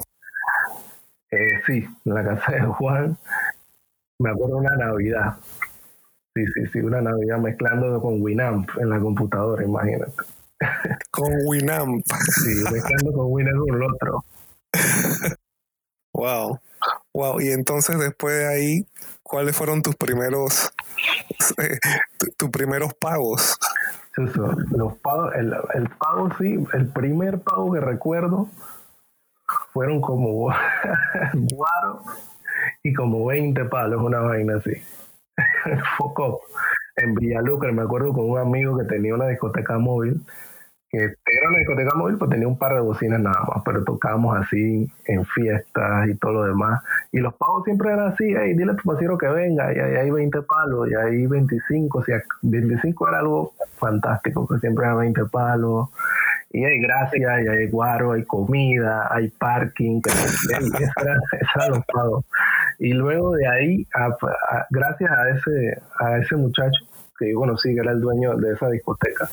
Eh, 1.30 1.60
sí, 1.66 1.86
en 2.04 2.14
la 2.14 2.24
casa 2.24 2.52
de 2.52 2.60
Juan. 2.62 3.18
Me 4.18 4.30
acuerdo 4.30 4.58
una 4.58 4.76
Navidad. 4.76 5.36
Sí, 6.34 6.44
sí, 6.54 6.66
sí, 6.72 6.80
una 6.80 7.00
Navidad 7.00 7.38
mezclando 7.38 8.00
con 8.00 8.20
Winamp 8.22 8.68
en 8.78 8.90
la 8.90 9.00
computadora, 9.00 9.64
imagínate. 9.64 10.12
Con 11.10 11.32
Winamp. 11.46 12.04
Sí, 12.44 12.64
mezclando 12.72 13.12
con 13.12 13.26
Winamp 13.28 13.58
con 13.58 13.74
el 13.76 13.82
otro. 13.82 14.24
Wow. 16.18 16.58
Wow. 17.14 17.40
Y 17.40 17.50
entonces 17.50 17.96
después 17.96 18.36
de 18.36 18.48
ahí, 18.48 18.86
¿cuáles 19.22 19.54
fueron 19.54 19.82
tus 19.82 19.94
primeros 19.94 20.72
eh, 21.62 21.78
tus 22.36 22.50
primeros 22.50 22.92
pagos? 22.94 23.56
Los 24.18 24.96
pagos, 24.98 25.34
el, 25.37 25.54
el 25.75 25.88
pago 25.90 26.28
sí, 26.38 26.64
el 26.72 26.88
primer 26.88 27.40
pago 27.40 27.72
que 27.72 27.80
recuerdo 27.80 28.48
fueron 29.72 30.00
como 30.00 30.52
guaro 31.34 32.02
y 32.82 32.92
como 32.92 33.26
20 33.26 33.64
palos, 33.66 34.02
una 34.02 34.20
vaina 34.20 34.56
así. 34.56 34.72
Foco 35.96 36.40
en 36.96 37.14
Villalucre, 37.14 37.72
me 37.72 37.82
acuerdo 37.82 38.12
con 38.12 38.28
un 38.30 38.38
amigo 38.38 38.76
que 38.76 38.84
tenía 38.84 39.14
una 39.14 39.28
discoteca 39.28 39.78
móvil, 39.78 40.20
que 40.90 40.99
era 41.04 41.49
una 41.49 41.59
discoteca 41.59 41.95
móvil, 41.95 42.16
pues 42.16 42.30
tenía 42.30 42.49
un 42.49 42.59
par 42.59 42.75
de 42.75 42.80
bocinas 42.80 43.21
nada 43.21 43.40
más, 43.47 43.62
pero 43.64 43.85
tocábamos 43.85 44.37
así 44.38 44.90
en 45.07 45.25
fiestas 45.26 46.09
y 46.09 46.14
todo 46.16 46.33
lo 46.33 46.45
demás. 46.45 46.83
Y 47.12 47.18
los 47.18 47.35
pagos 47.35 47.64
siempre 47.64 47.92
eran 47.92 48.09
así, 48.09 48.25
hey, 48.25 48.54
dile 48.57 48.73
a 48.73 48.76
tu 48.76 48.85
pasero 48.85 49.18
que 49.18 49.28
venga, 49.28 49.73
y 49.75 49.78
ahí 49.78 49.97
hay 49.97 50.11
20 50.11 50.42
palos, 50.42 50.88
y 50.90 50.95
ahí 50.95 51.26
25, 51.26 51.99
o 51.99 52.04
sea, 52.04 52.23
25 52.42 53.09
era 53.09 53.18
algo 53.18 53.52
fantástico, 53.78 54.47
que 54.49 54.59
siempre 54.61 54.87
eran 54.87 54.99
20 54.99 55.25
palos 55.26 55.88
y 56.50 56.64
hay 56.64 56.80
gracia, 56.80 57.42
y 57.42 57.49
hay 57.49 57.68
guaro, 57.68 58.12
hay 58.12 58.25
comida, 58.25 59.09
hay 59.11 59.28
parking, 59.28 60.00
eso 60.04 60.92
era, 60.97 61.68
los 61.68 61.85
pagos. 61.92 62.25
Y 62.78 62.92
luego 62.92 63.33
de 63.33 63.47
ahí, 63.47 63.87
gracias 64.71 65.11
a 65.11 65.28
ese, 65.30 65.83
a 65.99 66.18
ese 66.18 66.37
muchacho 66.37 66.87
que 67.18 67.33
yo 67.33 67.38
conocí, 67.38 67.75
que 67.75 67.80
era 67.80 67.92
el 67.92 68.00
dueño 68.00 68.37
de 68.37 68.52
esa 68.52 68.68
discoteca, 68.71 69.28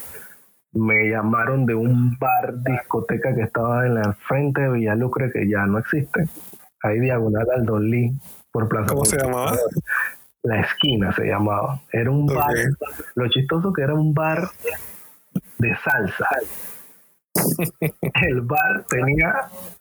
me 0.76 1.10
llamaron 1.10 1.66
de 1.66 1.74
un 1.74 2.18
bar 2.20 2.62
discoteca 2.64 3.34
que 3.34 3.42
estaba 3.42 3.86
en 3.86 3.96
la 3.96 4.14
frente 4.14 4.62
de 4.62 4.70
Villalucre, 4.70 5.32
que 5.32 5.50
ya 5.50 5.66
no 5.66 5.80
existe, 5.80 6.28
ahí 6.84 7.00
diagonal 7.00 7.48
al 7.56 7.66
Dolí, 7.66 8.12
por 8.52 8.68
Plaza. 8.68 8.88
¿Cómo 8.88 9.06
se 9.06 9.18
llamaba? 9.18 9.58
La 10.44 10.62
esquina 10.62 11.12
se 11.14 11.26
llamaba. 11.26 11.82
Era 11.92 12.12
un 12.12 12.28
bar, 12.28 12.54
lo 13.16 13.28
chistoso 13.30 13.74
que 13.74 13.82
era 13.82 13.96
un 13.96 14.14
bar 14.14 14.48
de 15.58 15.76
salsa 15.78 16.28
el 18.28 18.42
bar 18.42 18.86
tenía, 18.90 19.34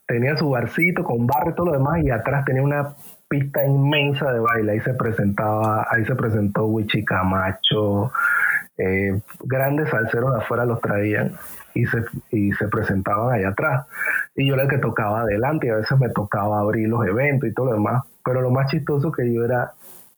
tenía 0.05 0.37
su 0.37 0.49
barcito 0.49 1.03
con 1.03 1.25
bar 1.25 1.47
y 1.49 1.55
todo 1.55 1.67
lo 1.67 1.71
demás 1.73 2.03
y 2.03 2.09
atrás 2.09 2.45
tenía 2.45 2.61
una 2.61 2.95
pista 3.27 3.65
inmensa 3.65 4.31
de 4.31 4.39
baile. 4.39 4.73
Ahí 4.73 4.79
se 4.81 4.93
presentaba, 4.93 5.87
ahí 5.89 6.05
se 6.05 6.15
presentó 6.15 6.65
Wichi 6.65 7.03
Camacho, 7.03 8.11
eh, 8.77 9.19
grandes 9.43 9.89
salseros 9.89 10.33
de 10.33 10.39
afuera 10.39 10.65
los 10.65 10.81
traían 10.81 11.33
y 11.73 11.85
se, 11.85 12.03
y 12.31 12.51
se 12.53 12.67
presentaban 12.67 13.33
allá 13.33 13.49
atrás. 13.49 13.85
Y 14.35 14.47
yo 14.47 14.55
era 14.55 14.63
el 14.63 14.69
que 14.69 14.77
tocaba 14.77 15.21
adelante 15.21 15.67
y 15.67 15.69
a 15.69 15.75
veces 15.75 15.97
me 15.99 16.09
tocaba 16.09 16.59
abrir 16.59 16.89
los 16.89 17.05
eventos 17.05 17.49
y 17.49 17.53
todo 17.53 17.67
lo 17.67 17.73
demás. 17.73 18.03
Pero 18.23 18.41
lo 18.41 18.51
más 18.51 18.69
chistoso 18.69 19.11
que 19.11 19.33
yo 19.33 19.45
era 19.45 19.73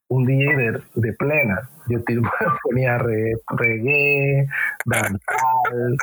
un 0.09 0.25
DJ 0.25 0.81
de, 0.95 1.13
plena. 1.13 1.69
Yo 1.87 1.99
ponía 2.63 2.97
reggae, 2.97 3.35
reggae 3.57 4.47
danzal, 4.85 5.97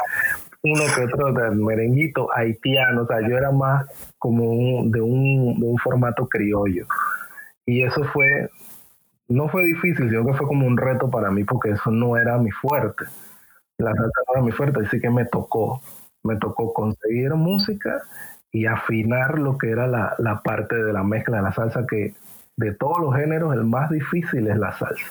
uno 0.62 0.82
que 0.94 1.04
otro 1.04 1.32
de 1.32 1.50
merenguito 1.50 2.28
haitiano, 2.34 3.02
o 3.02 3.06
sea, 3.06 3.20
yo 3.20 3.36
era 3.36 3.50
más 3.50 3.86
como 4.18 4.44
de, 4.90 5.00
un, 5.00 5.60
de 5.60 5.66
un 5.66 5.78
formato 5.78 6.28
criollo. 6.28 6.86
Y 7.66 7.82
eso 7.82 8.04
fue, 8.12 8.50
no 9.28 9.48
fue 9.48 9.64
difícil, 9.64 10.10
sino 10.10 10.26
que 10.26 10.34
fue 10.34 10.46
como 10.46 10.66
un 10.66 10.76
reto 10.76 11.10
para 11.10 11.30
mí 11.30 11.44
porque 11.44 11.70
eso 11.70 11.90
no 11.90 12.16
era 12.16 12.38
mi 12.38 12.50
fuerte. 12.50 13.04
La 13.78 13.92
salsa 13.92 14.20
no 14.26 14.34
era 14.34 14.42
mi 14.42 14.52
fuerte, 14.52 14.80
así 14.86 15.00
que 15.00 15.10
me 15.10 15.24
tocó, 15.24 15.80
me 16.22 16.36
tocó 16.36 16.72
conseguir 16.72 17.34
música 17.34 18.02
y 18.52 18.66
afinar 18.66 19.38
lo 19.38 19.58
que 19.58 19.70
era 19.70 19.86
la, 19.86 20.14
la 20.18 20.42
parte 20.42 20.76
de 20.76 20.92
la 20.92 21.02
mezcla 21.02 21.38
de 21.38 21.42
la 21.42 21.52
salsa, 21.52 21.86
que 21.86 22.14
de 22.56 22.72
todos 22.72 22.98
los 23.00 23.16
géneros 23.16 23.52
el 23.54 23.64
más 23.64 23.90
difícil 23.90 24.46
es 24.46 24.56
la 24.56 24.72
salsa. 24.72 25.10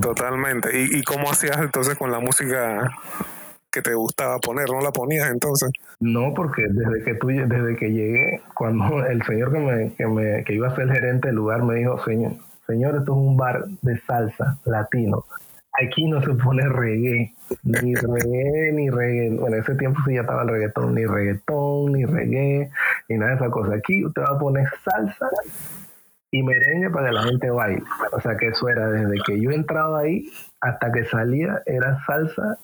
Totalmente. 0.00 0.70
¿Y, 0.80 1.02
cómo 1.02 1.30
hacías 1.30 1.58
entonces 1.58 1.96
con 1.96 2.12
la 2.12 2.20
música 2.20 2.90
que 3.70 3.82
te 3.82 3.94
gustaba 3.94 4.38
poner? 4.38 4.68
¿No 4.70 4.80
la 4.80 4.90
ponías 4.90 5.30
entonces? 5.30 5.70
No, 6.00 6.32
porque 6.34 6.64
desde 6.68 7.04
que 7.04 7.14
tú, 7.14 7.28
desde 7.28 7.76
que 7.76 7.90
llegué, 7.90 8.40
cuando 8.54 9.04
el 9.06 9.22
señor 9.22 9.52
que 9.52 9.58
me, 9.58 9.94
que 9.94 10.06
me 10.06 10.44
que 10.44 10.54
iba 10.54 10.68
a 10.68 10.76
ser 10.76 10.90
gerente 10.90 11.28
del 11.28 11.36
lugar 11.36 11.62
me 11.62 11.76
dijo, 11.76 12.02
señor, 12.04 12.32
señor, 12.66 12.96
esto 12.96 13.12
es 13.12 13.18
un 13.18 13.36
bar 13.36 13.64
de 13.82 13.98
salsa 14.00 14.58
latino. 14.64 15.24
Aquí 15.80 16.08
no 16.08 16.20
se 16.22 16.34
pone 16.34 16.68
reggae, 16.68 17.34
ni 17.62 17.94
reggae, 17.94 18.72
ni 18.72 18.90
reggae. 18.90 19.30
Bueno, 19.38 19.56
en 19.56 19.62
ese 19.62 19.74
tiempo 19.76 20.00
sí 20.06 20.14
ya 20.14 20.22
estaba 20.22 20.42
el 20.42 20.48
reggaetón, 20.48 20.94
ni 20.94 21.04
reggaetón, 21.04 21.92
ni 21.92 22.04
reggae, 22.04 22.70
ni 23.08 23.16
nada 23.16 23.32
de 23.32 23.36
esa 23.36 23.50
cosa. 23.50 23.74
Aquí 23.74 24.04
usted 24.04 24.22
va 24.22 24.36
a 24.36 24.38
poner 24.38 24.66
salsa 24.82 25.28
y 26.30 26.42
merengue 26.42 26.90
para 26.90 27.08
que 27.08 27.14
la 27.14 27.22
gente 27.22 27.50
baile. 27.50 27.82
O 28.12 28.20
sea 28.20 28.36
que 28.36 28.48
eso 28.48 28.68
era 28.68 28.88
desde 28.90 29.22
que 29.24 29.40
yo 29.40 29.50
entraba 29.50 30.00
ahí 30.00 30.28
hasta 30.60 30.90
que 30.90 31.04
salía, 31.04 31.62
era 31.66 32.04
salsa 32.06 32.58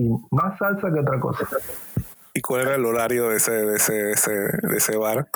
y 0.00 0.34
más 0.34 0.56
salsa 0.58 0.92
que 0.92 1.00
otra 1.00 1.20
cosa. 1.20 1.46
¿Y 2.32 2.40
cuál 2.42 2.62
era 2.62 2.76
el 2.76 2.84
horario 2.84 3.28
de 3.28 3.36
ese, 3.36 3.52
de 3.52 3.76
ese, 3.76 4.32
de 4.32 4.76
ese, 4.76 4.96
bar? 4.96 5.26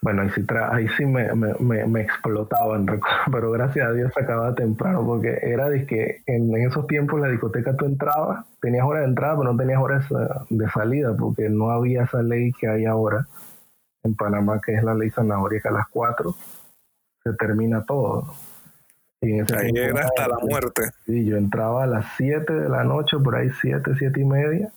Bueno, 0.00 0.22
ahí 0.22 0.30
sí, 0.30 0.44
ahí 0.70 0.88
sí 0.96 1.04
me, 1.04 1.34
me, 1.34 1.86
me, 1.86 2.00
explotaban, 2.00 2.86
pero 3.32 3.50
gracias 3.50 3.86
a 3.86 3.92
Dios 3.92 4.10
se 4.14 4.22
acababa 4.22 4.54
temprano, 4.54 5.04
porque 5.04 5.38
era 5.42 5.68
de 5.68 5.84
que 5.84 6.22
en, 6.26 6.56
esos 6.56 6.86
tiempos 6.86 7.20
la 7.20 7.28
discoteca 7.28 7.76
tú 7.76 7.84
entrabas, 7.84 8.46
tenías 8.62 8.86
horas 8.86 9.02
de 9.02 9.08
entrada, 9.08 9.36
pero 9.36 9.52
no 9.52 9.58
tenías 9.58 9.80
horas 9.80 10.06
de 10.48 10.68
salida, 10.70 11.14
porque 11.18 11.50
no 11.50 11.70
había 11.70 12.04
esa 12.04 12.22
ley 12.22 12.50
que 12.52 12.66
hay 12.66 12.86
ahora 12.86 13.26
en 14.02 14.14
Panamá, 14.14 14.58
que 14.64 14.74
es 14.74 14.82
la 14.82 14.94
ley 14.94 15.10
zanahoria, 15.10 15.60
que 15.60 15.68
a 15.68 15.72
las 15.72 15.88
4 15.88 16.34
se 17.24 17.32
termina 17.34 17.84
todo. 17.84 18.32
Y 19.20 19.40
ahí 19.40 19.72
era 19.74 20.02
hasta 20.02 20.28
la 20.28 20.38
muerte. 20.38 20.90
Sí, 21.04 21.24
yo 21.24 21.36
entraba 21.36 21.84
a 21.84 21.86
las 21.86 22.06
7 22.16 22.52
de 22.52 22.68
la 22.68 22.84
noche, 22.84 23.18
por 23.18 23.34
ahí 23.34 23.50
7, 23.60 23.92
7 23.98 24.20
y 24.20 24.24
media. 24.24 24.72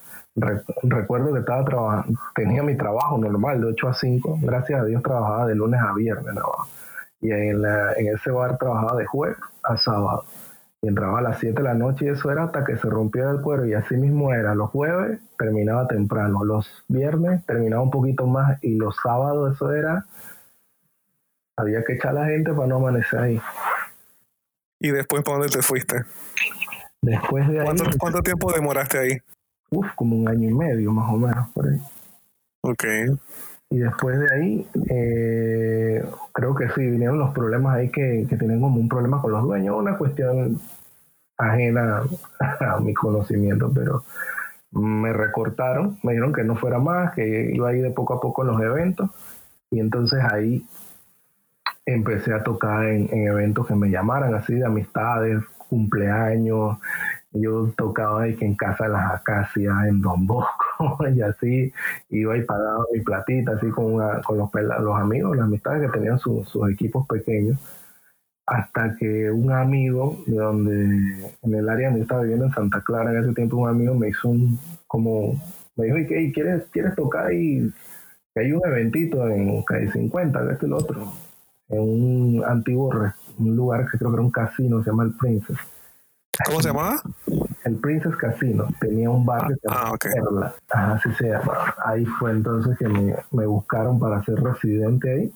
recuerdo 0.83 1.33
que 1.33 1.39
estaba 1.39 1.63
trabajando, 1.63 2.19
tenía 2.33 2.63
mi 2.63 2.75
trabajo 2.75 3.17
normal 3.17 3.61
de 3.61 3.67
8 3.67 3.87
a 3.87 3.93
5. 3.93 4.39
Gracias 4.41 4.81
a 4.81 4.85
Dios 4.85 5.03
trabajaba 5.03 5.45
de 5.45 5.55
lunes 5.55 5.79
a 5.79 5.93
viernes. 5.93 6.33
Y 7.19 7.31
en, 7.31 7.63
en 7.97 8.15
ese 8.15 8.31
bar 8.31 8.57
trabajaba 8.57 8.97
de 8.97 9.05
jueves 9.05 9.37
a 9.63 9.77
sábado. 9.77 10.25
Y 10.81 10.87
entraba 10.87 11.19
a 11.19 11.21
las 11.21 11.37
7 11.37 11.53
de 11.53 11.63
la 11.63 11.75
noche 11.75 12.05
y 12.05 12.09
eso 12.09 12.31
era 12.31 12.45
hasta 12.45 12.63
que 12.63 12.75
se 12.77 12.89
rompiera 12.89 13.29
el 13.29 13.41
cuero. 13.41 13.67
Y 13.67 13.75
así 13.75 13.95
mismo 13.95 14.33
era. 14.33 14.55
Los 14.55 14.71
jueves 14.71 15.19
terminaba 15.37 15.87
temprano. 15.87 16.43
Los 16.43 16.83
viernes 16.87 17.45
terminaba 17.45 17.83
un 17.83 17.91
poquito 17.91 18.25
más. 18.25 18.57
Y 18.63 18.73
los 18.73 18.95
sábados 19.03 19.53
eso 19.53 19.71
era 19.71 20.05
había 21.57 21.83
que 21.83 21.93
echar 21.93 22.17
a 22.17 22.21
la 22.21 22.25
gente 22.25 22.53
para 22.53 22.67
no 22.67 22.77
amanecer 22.77 23.19
ahí. 23.19 23.41
¿Y 24.83 24.89
después 24.89 25.23
para 25.23 25.37
dónde 25.37 25.53
te 25.53 25.61
fuiste? 25.61 26.03
Después 27.01 27.47
de 27.47 27.59
ahí. 27.59 27.67
¿Cuánto, 27.99 28.21
tiempo 28.21 28.51
demoraste 28.51 28.97
ahí? 28.97 29.17
Uf, 29.69 29.87
como 29.95 30.15
un 30.15 30.27
año 30.27 30.49
y 30.49 30.53
medio 30.53 30.91
más 30.91 31.13
o 31.13 31.17
menos 31.17 31.49
por 31.49 31.67
ahí. 31.67 31.79
Ok. 32.63 32.83
Y 33.69 33.77
después 33.77 34.19
de 34.19 34.33
ahí, 34.33 34.67
eh, 34.89 36.03
creo 36.33 36.55
que 36.55 36.67
sí, 36.69 36.81
vinieron 36.81 37.19
los 37.19 37.31
problemas 37.33 37.77
ahí 37.77 37.89
que, 37.89 38.25
que 38.27 38.37
tienen 38.37 38.59
como 38.59 38.79
un 38.79 38.89
problema 38.89 39.21
con 39.21 39.31
los 39.31 39.43
dueños, 39.43 39.77
una 39.77 39.97
cuestión 39.97 40.59
ajena 41.37 42.03
a 42.59 42.79
mi 42.79 42.93
conocimiento, 42.95 43.71
pero 43.73 44.03
me 44.71 45.13
recortaron, 45.13 45.99
me 46.01 46.13
dijeron 46.13 46.33
que 46.33 46.43
no 46.43 46.55
fuera 46.55 46.79
más, 46.79 47.13
que 47.13 47.51
iba 47.53 47.69
a 47.69 47.75
ir 47.75 47.83
de 47.83 47.91
poco 47.91 48.15
a 48.15 48.19
poco 48.19 48.41
en 48.41 48.47
los 48.47 48.61
eventos 48.61 49.09
y 49.69 49.79
entonces 49.79 50.21
ahí 50.31 50.65
empecé 51.85 52.33
a 52.33 52.43
tocar 52.43 52.85
en, 52.85 53.09
eventos 53.11 53.67
que 53.67 53.75
me 53.75 53.89
llamaran 53.89 54.33
así 54.35 54.55
de 54.55 54.65
amistades, 54.65 55.43
cumpleaños. 55.69 56.77
Yo 57.33 57.71
tocaba 57.77 58.25
que 58.27 58.45
en 58.45 58.55
Casa 58.55 58.85
de 58.85 58.91
las 58.91 59.13
Acacias, 59.13 59.73
en 59.87 60.01
Don 60.01 60.27
Bosco, 60.27 60.97
y 61.15 61.21
así 61.21 61.71
iba 62.09 62.37
y 62.37 62.43
pagaba 62.43 62.85
mi 62.93 63.01
platita, 63.01 63.53
así 63.53 63.69
con, 63.69 63.97
con 64.23 64.37
los, 64.37 64.49
los 64.53 64.99
amigos, 64.99 65.37
las 65.37 65.45
amistades 65.45 65.89
que 65.89 65.97
tenían 65.97 66.19
sus 66.19 66.47
equipos 66.71 67.07
pequeños. 67.07 67.59
Hasta 68.47 68.95
que 68.97 69.31
un 69.31 69.51
amigo 69.51 70.17
de 70.27 70.35
donde, 70.35 71.31
en 71.41 71.55
el 71.55 71.69
área 71.69 71.87
donde 71.87 71.99
yo 71.99 72.03
estaba 72.03 72.21
viviendo 72.23 72.45
en 72.47 72.51
Santa 72.51 72.81
Clara, 72.81 73.11
en 73.11 73.23
ese 73.23 73.33
tiempo 73.33 73.57
un 73.57 73.69
amigo 73.69 73.95
me 73.95 74.09
hizo 74.09 74.27
un, 74.29 74.59
como, 74.87 75.41
me 75.77 75.85
dijo, 75.85 75.97
¿y 75.99 76.07
qué? 76.07 76.31
¿Quieres, 76.33 76.63
¿Quieres 76.71 76.95
tocar? 76.95 77.31
Y 77.31 77.71
que 78.33 78.41
hay 78.41 78.51
un 78.51 78.61
eventito 78.65 79.27
en 79.29 79.63
Calle 79.63 79.91
50, 79.91 80.51
este 80.51 80.65
y 80.65 80.69
el 80.69 80.73
otro 80.73 81.13
en 81.71 81.79
un 81.79 82.43
antiguo 82.45 82.89
un 83.37 83.55
lugar 83.55 83.89
que 83.89 83.97
creo 83.97 84.11
que 84.11 84.15
era 84.15 84.23
un 84.23 84.31
casino, 84.31 84.83
se 84.83 84.89
llama 84.89 85.03
el 85.03 85.13
Princess. 85.13 85.57
¿Cómo 86.45 86.61
se 86.61 86.69
llamaba? 86.69 87.01
El 87.65 87.75
Princess 87.77 88.15
Casino. 88.15 88.67
Tenía 88.79 89.09
un 89.09 89.25
bar 89.25 89.47
que 89.47 89.55
se 89.55 89.67
ah, 89.69 89.93
Perla. 89.99 90.55
así 90.69 91.13
se 91.13 91.29
llama. 91.29 91.75
Ahí 91.85 92.05
fue 92.05 92.31
entonces 92.31 92.77
que 92.77 92.87
me, 92.87 93.15
me, 93.31 93.45
buscaron 93.45 93.99
para 93.99 94.23
ser 94.23 94.35
residente 94.35 95.11
ahí. 95.11 95.33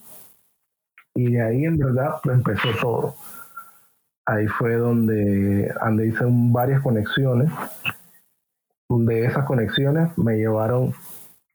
Y 1.16 1.34
de 1.34 1.42
ahí 1.42 1.66
en 1.66 1.78
verdad 1.78 2.16
pues, 2.24 2.38
empezó 2.38 2.70
todo. 2.82 3.16
Ahí 4.26 4.48
fue 4.48 4.76
donde, 4.76 5.72
donde 5.84 6.08
hice 6.08 6.26
varias 6.28 6.82
conexiones. 6.82 7.52
De 8.90 9.26
esas 9.26 9.46
conexiones 9.46 10.18
me 10.18 10.38
llevaron 10.38 10.94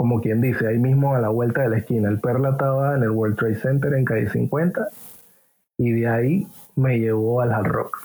como 0.01 0.23
quien 0.23 0.41
dice, 0.41 0.67
ahí 0.67 0.79
mismo 0.79 1.15
a 1.15 1.21
la 1.21 1.29
vuelta 1.29 1.61
de 1.61 1.69
la 1.69 1.77
esquina. 1.77 2.09
El 2.09 2.21
Perla 2.21 2.53
estaba 2.53 2.97
en 2.97 3.03
el 3.03 3.11
World 3.11 3.37
Trade 3.37 3.61
Center 3.61 3.93
en 3.93 4.07
calle 4.07 4.31
50 4.31 4.89
y 5.77 5.93
de 5.93 6.09
ahí 6.09 6.47
me 6.75 6.99
llevó 6.99 7.43
al 7.43 7.53
Hard 7.53 7.67
Rock. 7.67 7.99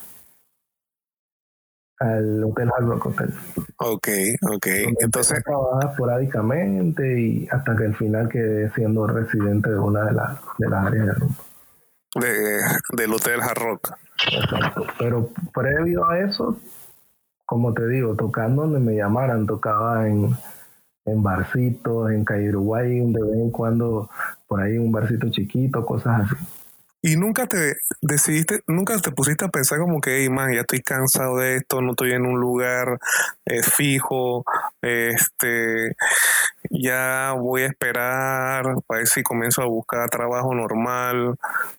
Al 2.00 2.44
Hotel 2.44 2.70
Hard 2.78 2.86
Rock 2.86 3.06
Hotel. 3.06 3.34
Ok, 3.78 4.10
ok. 4.42 4.68
Entonces. 5.00 5.42
Trabajaba 5.42 5.90
esporádicamente 5.90 7.18
y 7.18 7.48
hasta 7.50 7.78
que 7.78 7.86
al 7.86 7.96
final 7.96 8.28
quedé 8.28 8.70
siendo 8.72 9.08
residente 9.08 9.70
de 9.70 9.80
una 9.80 10.04
de, 10.04 10.12
las 10.12 10.38
de 10.58 10.70
las 10.70 10.86
áreas 10.88 11.06
de 11.06 11.14
rumbo. 11.14 11.44
De, 12.16 12.60
del 12.98 13.14
Hotel 13.14 13.40
Hard 13.40 13.58
Rock. 13.58 13.94
Exacto. 14.34 14.86
Pero 15.00 15.30
previo 15.54 16.10
a 16.10 16.20
eso, 16.20 16.60
como 17.46 17.74
te 17.74 17.88
digo, 17.88 18.18
tocando 18.18 18.64
donde 18.64 18.82
me 18.82 18.98
llamaran, 18.98 19.46
tocaba 19.46 20.10
en 20.10 20.36
en 21.06 21.24
barcitos, 21.24 22.12
en 22.12 22.26
Calle 22.26 22.50
Uruguay, 22.50 23.00
de 23.00 23.22
vez 23.22 23.40
en 23.40 23.52
cuando 23.52 24.10
por 24.48 24.62
ahí 24.62 24.78
un 24.78 24.92
barcito 24.92 25.30
chiquito, 25.30 25.86
cosas 25.86 26.22
así. 26.22 26.36
Y 27.08 27.18
nunca 27.18 27.46
te 27.46 27.76
decidiste, 28.02 28.62
nunca 28.66 28.98
te 28.98 29.12
pusiste 29.12 29.46
a 29.46 29.50
pensar 29.50 29.78
como 29.78 30.02
que, 30.02 30.24
hey, 30.24 30.30
man, 30.30 30.52
ya 30.52 30.62
estoy 30.62 30.82
cansado 30.82 31.38
de 31.38 31.58
esto, 31.58 31.80
no 31.80 31.92
estoy 31.92 32.14
en 32.14 32.26
un 32.26 32.40
lugar 32.40 32.98
eh, 33.46 33.62
fijo, 33.62 34.44
este, 34.82 35.96
ya 36.72 37.34
voy 37.38 37.62
a 37.62 37.68
esperar 37.68 38.64
para 38.88 38.98
ver 38.98 39.08
si 39.08 39.22
comienzo 39.22 39.62
a 39.62 39.68
buscar 39.68 40.10
trabajo 40.10 40.56
normal, 40.56 41.36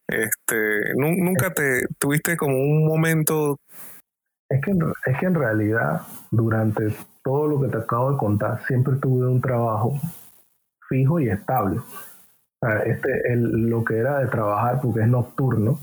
este, 0.07 0.95
nunca 0.95 1.53
te 1.53 1.89
tuviste 1.99 2.37
como 2.37 2.61
un 2.61 2.87
momento. 2.87 3.59
Es 4.49 4.61
que, 4.61 4.71
es 5.07 5.19
que 5.19 5.27
en 5.27 5.35
realidad, 5.35 6.03
durante 6.31 6.95
todo 7.27 7.49
lo 7.49 7.61
que 7.61 7.67
te 7.67 7.79
acabo 7.79 8.13
de 8.13 8.19
contar, 8.19 8.61
siempre 8.69 8.95
tuve 9.03 9.27
un 9.27 9.41
trabajo 9.41 9.99
fijo 10.89 11.19
y 11.19 11.29
estable. 11.29 11.81
este, 12.85 13.33
el, 13.33 13.69
lo 13.69 13.85
que 13.85 13.99
era 13.99 14.21
de 14.21 14.29
trabajar, 14.29 14.79
porque 14.81 15.01
es 15.01 15.09
nocturno, 15.09 15.81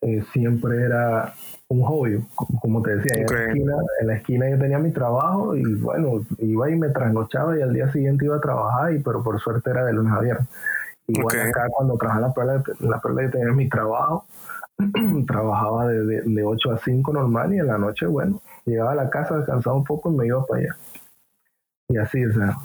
eh, 0.00 0.24
siempre 0.32 0.82
era 0.82 1.32
un 1.68 1.82
hobby, 1.84 2.26
como 2.60 2.82
te 2.82 2.96
decía, 2.96 3.22
en, 3.22 3.26
la 3.26 3.44
esquina, 3.46 3.74
en, 4.00 4.06
la 4.08 4.14
esquina, 4.16 4.50
yo 4.50 4.58
tenía 4.58 4.80
mi 4.80 4.90
trabajo 4.90 5.54
y 5.54 5.62
bueno, 5.76 6.26
iba 6.38 6.68
y 6.68 6.74
me 6.74 6.88
trasnochaba 6.88 7.56
y 7.56 7.62
al 7.62 7.72
día 7.72 7.92
siguiente 7.92 8.24
iba 8.24 8.36
a 8.36 8.40
trabajar, 8.40 8.94
y, 8.94 8.98
pero 8.98 9.22
por 9.22 9.40
suerte 9.40 9.70
era 9.70 9.84
de 9.84 9.92
lunes 9.92 10.12
a 10.12 10.20
viernes. 10.22 10.48
Igual 11.06 11.40
acá 11.40 11.68
cuando 11.70 11.96
trabajaba 11.96 12.26
la 12.26 12.34
perla, 12.34 12.62
la 12.80 13.00
perla 13.00 13.22
yo 13.22 13.30
tenía 13.30 13.52
mi 13.52 13.68
trabajo, 13.68 14.26
trabajaba 15.28 15.86
de, 15.86 16.04
de, 16.04 16.22
de, 16.22 16.42
8 16.42 16.72
a 16.72 16.78
5 16.78 17.12
normal 17.12 17.54
y 17.54 17.60
en 17.60 17.68
la 17.68 17.78
noche, 17.78 18.06
bueno, 18.06 18.42
llegaba 18.66 18.92
a 18.92 18.96
la 18.96 19.10
casa, 19.10 19.36
descansaba 19.38 19.76
un 19.76 19.84
poco 19.84 20.10
y 20.12 20.16
me 20.16 20.26
iba 20.26 20.44
para 20.46 20.60
allá. 20.60 20.76
Y 21.88 21.98
así, 21.98 22.24
o 22.24 22.32
sea, 22.32 22.56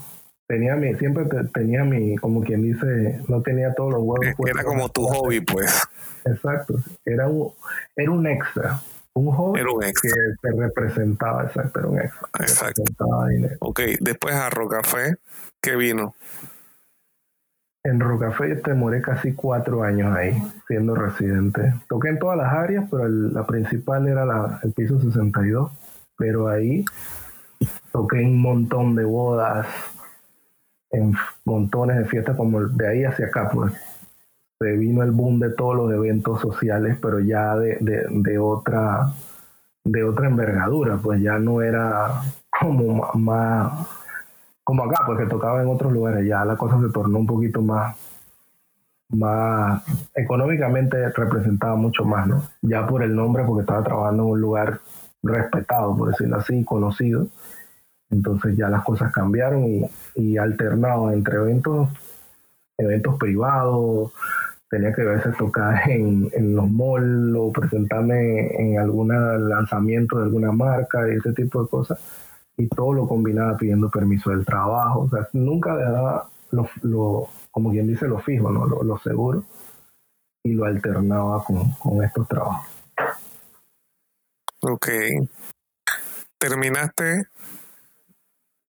tenía 0.48 0.76
mi, 0.76 0.94
siempre 0.96 1.26
tenía 1.54 1.84
mi, 1.84 2.16
como 2.18 2.42
quien 2.42 2.64
dice, 2.64 3.22
no 3.28 3.42
tenía 3.42 3.74
todos 3.74 3.94
los 3.94 4.02
huevos. 4.02 4.36
Era 4.48 4.64
como 4.64 4.90
tu 4.90 5.04
hobby, 5.04 5.42
pues. 5.42 5.88
Exacto, 6.26 6.76
era 7.06 7.28
un, 7.28 7.54
era 7.96 8.12
un 8.12 8.26
extra. 8.28 8.80
Un 9.14 9.32
hobby 9.32 9.62
que 10.02 10.10
te 10.42 10.52
representaba, 10.56 11.44
exacto, 11.44 11.80
era 11.80 11.88
un 11.90 12.00
extra. 12.00 12.28
Exacto. 12.40 12.84
Ok, 13.60 13.82
después 14.00 14.34
a 14.36 14.50
Rocafé, 14.50 15.18
¿qué 15.62 15.76
vino? 15.76 16.16
En 17.84 18.00
Rocafé 18.00 18.56
te 18.56 18.74
moré 18.74 19.02
casi 19.02 19.34
cuatro 19.34 19.84
años 19.84 20.16
ahí, 20.16 20.36
siendo 20.68 20.96
residente. 20.96 21.74
Toqué 21.88 22.10
en 22.10 22.20
todas 22.20 22.38
las 22.38 22.54
áreas, 22.54 22.86
pero 22.90 23.08
la 23.08 23.46
principal 23.46 24.08
era 24.08 24.26
la, 24.26 24.60
el 24.64 24.74
piso 24.74 25.00
62 25.00 25.72
pero 26.20 26.50
ahí 26.50 26.84
toqué 27.92 28.18
un 28.18 28.42
montón 28.42 28.94
de 28.94 29.06
bodas, 29.06 29.66
en 30.92 31.14
montones 31.46 31.98
de 31.98 32.06
fiestas, 32.06 32.36
como 32.36 32.62
de 32.62 32.88
ahí 32.88 33.04
hacia 33.06 33.28
acá, 33.28 33.50
pues 33.54 33.74
se 34.60 34.72
vino 34.74 35.02
el 35.02 35.12
boom 35.12 35.40
de 35.40 35.52
todos 35.52 35.76
los 35.76 35.92
eventos 35.92 36.42
sociales, 36.42 36.98
pero 37.02 37.20
ya 37.20 37.56
de, 37.56 37.78
de, 37.80 38.38
otra 38.38 39.08
de 39.86 40.04
otra 40.04 40.28
envergadura, 40.28 40.98
pues 40.98 41.22
ya 41.22 41.40
no 41.40 41.62
era 41.62 42.22
como 42.60 43.10
más 43.14 43.88
como 44.64 44.84
acá, 44.84 45.04
porque 45.06 45.26
tocaba 45.26 45.64
en 45.64 45.70
otros 45.70 45.92
lugares, 45.92 46.28
ya 46.28 46.46
la 46.46 46.56
cosa 46.56 46.80
se 46.80 46.92
tornó 46.92 47.20
un 47.20 47.26
poquito 47.26 47.62
más 47.62 47.96
más 49.12 49.82
económicamente 50.14 51.10
representaba 51.10 51.76
mucho 51.76 52.06
más, 52.06 52.28
¿no? 52.28 52.44
Ya 52.62 52.86
por 52.86 53.02
el 53.02 53.16
nombre, 53.16 53.44
porque 53.44 53.62
estaba 53.62 53.84
trabajando 53.84 54.24
en 54.24 54.30
un 54.30 54.42
lugar 54.42 54.80
respetado, 55.24 55.96
por 55.98 56.10
decirlo 56.10 56.38
así, 56.38 56.64
conocido. 56.64 57.28
Entonces 58.10 58.58
ya 58.58 58.70
las 58.70 58.84
cosas 58.84 59.12
cambiaron 59.12 59.66
y, 59.66 59.86
y 60.16 60.38
alternado 60.38 61.12
entre 61.12 61.38
eventos, 61.38 61.90
eventos 62.78 63.18
privados, 63.18 64.12
tenía 64.70 64.94
que 64.94 65.04
verse 65.04 65.32
tocar 65.32 65.90
en, 65.90 66.30
en 66.34 66.56
los 66.56 66.70
malls 66.70 67.36
o 67.38 67.52
presentarme 67.52 68.48
en 68.56 68.80
algún 68.80 69.10
lanzamiento 69.50 70.18
de 70.18 70.26
alguna 70.26 70.52
marca 70.52 71.08
y 71.08 71.18
ese 71.18 71.34
tipo 71.34 71.64
de 71.64 71.70
cosas. 71.70 72.00
Y 72.58 72.68
todo 72.68 72.94
lo 72.94 73.08
combinaba 73.08 73.58
pidiendo 73.58 73.90
permiso 73.90 74.30
del 74.30 74.46
trabajo. 74.46 75.02
O 75.02 75.10
sea, 75.10 75.28
nunca 75.34 75.76
dejaba 75.76 76.30
lo, 76.52 76.68
lo 76.84 77.28
como 77.52 77.72
quien 77.72 77.88
dice, 77.88 78.08
lo 78.08 78.20
fijo, 78.20 78.52
¿no? 78.52 78.66
lo, 78.66 78.98
seguro. 79.00 79.44
Y 80.44 80.54
lo 80.54 80.66
alternaba 80.66 81.44
con, 81.44 81.72
con 81.74 82.04
estos 82.04 82.28
trabajos. 82.28 82.79
Ok. 84.62 84.88
Terminaste, 86.38 87.28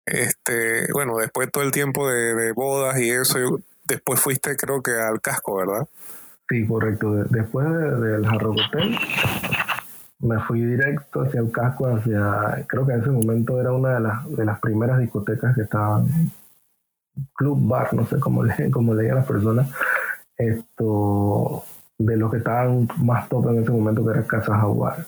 este, 0.06 0.92
bueno, 0.92 1.18
después 1.18 1.48
de 1.48 1.52
todo 1.52 1.64
el 1.64 1.72
tiempo 1.72 2.10
de, 2.10 2.52
bodas 2.52 3.00
y 3.00 3.12
eso, 3.12 3.38
después 3.84 4.20
fuiste 4.20 4.56
creo 4.56 4.82
que 4.82 4.92
al 4.92 5.22
casco, 5.22 5.58
¿verdad? 5.58 5.88
Sí, 6.50 6.66
correcto. 6.66 7.12
Después 7.30 7.68
del 7.68 8.26
Jarro 8.26 8.52
Hotel, 8.52 8.98
me 10.20 10.40
fui 10.42 10.64
directo 10.64 11.22
hacia 11.22 11.42
el 11.42 11.52
casco, 11.52 11.88
hacia, 11.88 12.66
creo 12.68 12.88
que 12.88 12.94
en 12.94 13.02
ese 13.02 13.12
momento 13.12 13.62
era 13.62 13.72
una 13.72 13.96
de 13.96 14.00
las, 14.00 14.30
de 14.36 14.46
las 14.46 14.60
primeras 14.60 15.00
discotecas 15.00 15.56
que 15.56 15.62
estaban, 15.62 16.08
club 17.36 17.68
bar, 17.68 17.94
no 17.94 18.08
sé 18.08 18.20
cómo, 18.20 18.44
le, 18.44 18.72
cómo 18.72 18.96
leían 18.96 19.16
las 19.16 19.28
personas, 19.28 19.72
esto, 20.38 21.64
de 22.00 22.18
los 22.18 22.32
que 22.32 22.38
estaban 22.38 22.88
más 22.98 23.30
top 23.30 23.50
en 23.50 23.62
ese 23.62 23.72
momento, 23.72 24.04
que 24.04 24.12
era 24.12 24.24
Casa 24.26 24.58
Jaguar 24.58 25.06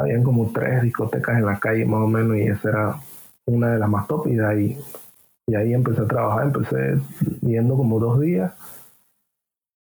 habían 0.00 0.22
como 0.22 0.50
tres 0.52 0.82
discotecas 0.82 1.38
en 1.38 1.46
la 1.46 1.58
calle 1.58 1.84
más 1.84 2.00
o 2.00 2.06
menos 2.06 2.36
y 2.36 2.42
esa 2.42 2.68
era 2.68 2.96
una 3.46 3.72
de 3.72 3.78
las 3.78 3.88
más 3.88 4.06
top 4.06 4.26
y 4.28 4.36
de 4.36 4.46
ahí, 4.46 4.78
y 5.46 5.54
ahí 5.54 5.74
empecé 5.74 6.02
a 6.02 6.06
trabajar, 6.06 6.44
empecé 6.44 7.00
viendo 7.40 7.76
como 7.76 7.98
dos 7.98 8.20
días 8.20 8.52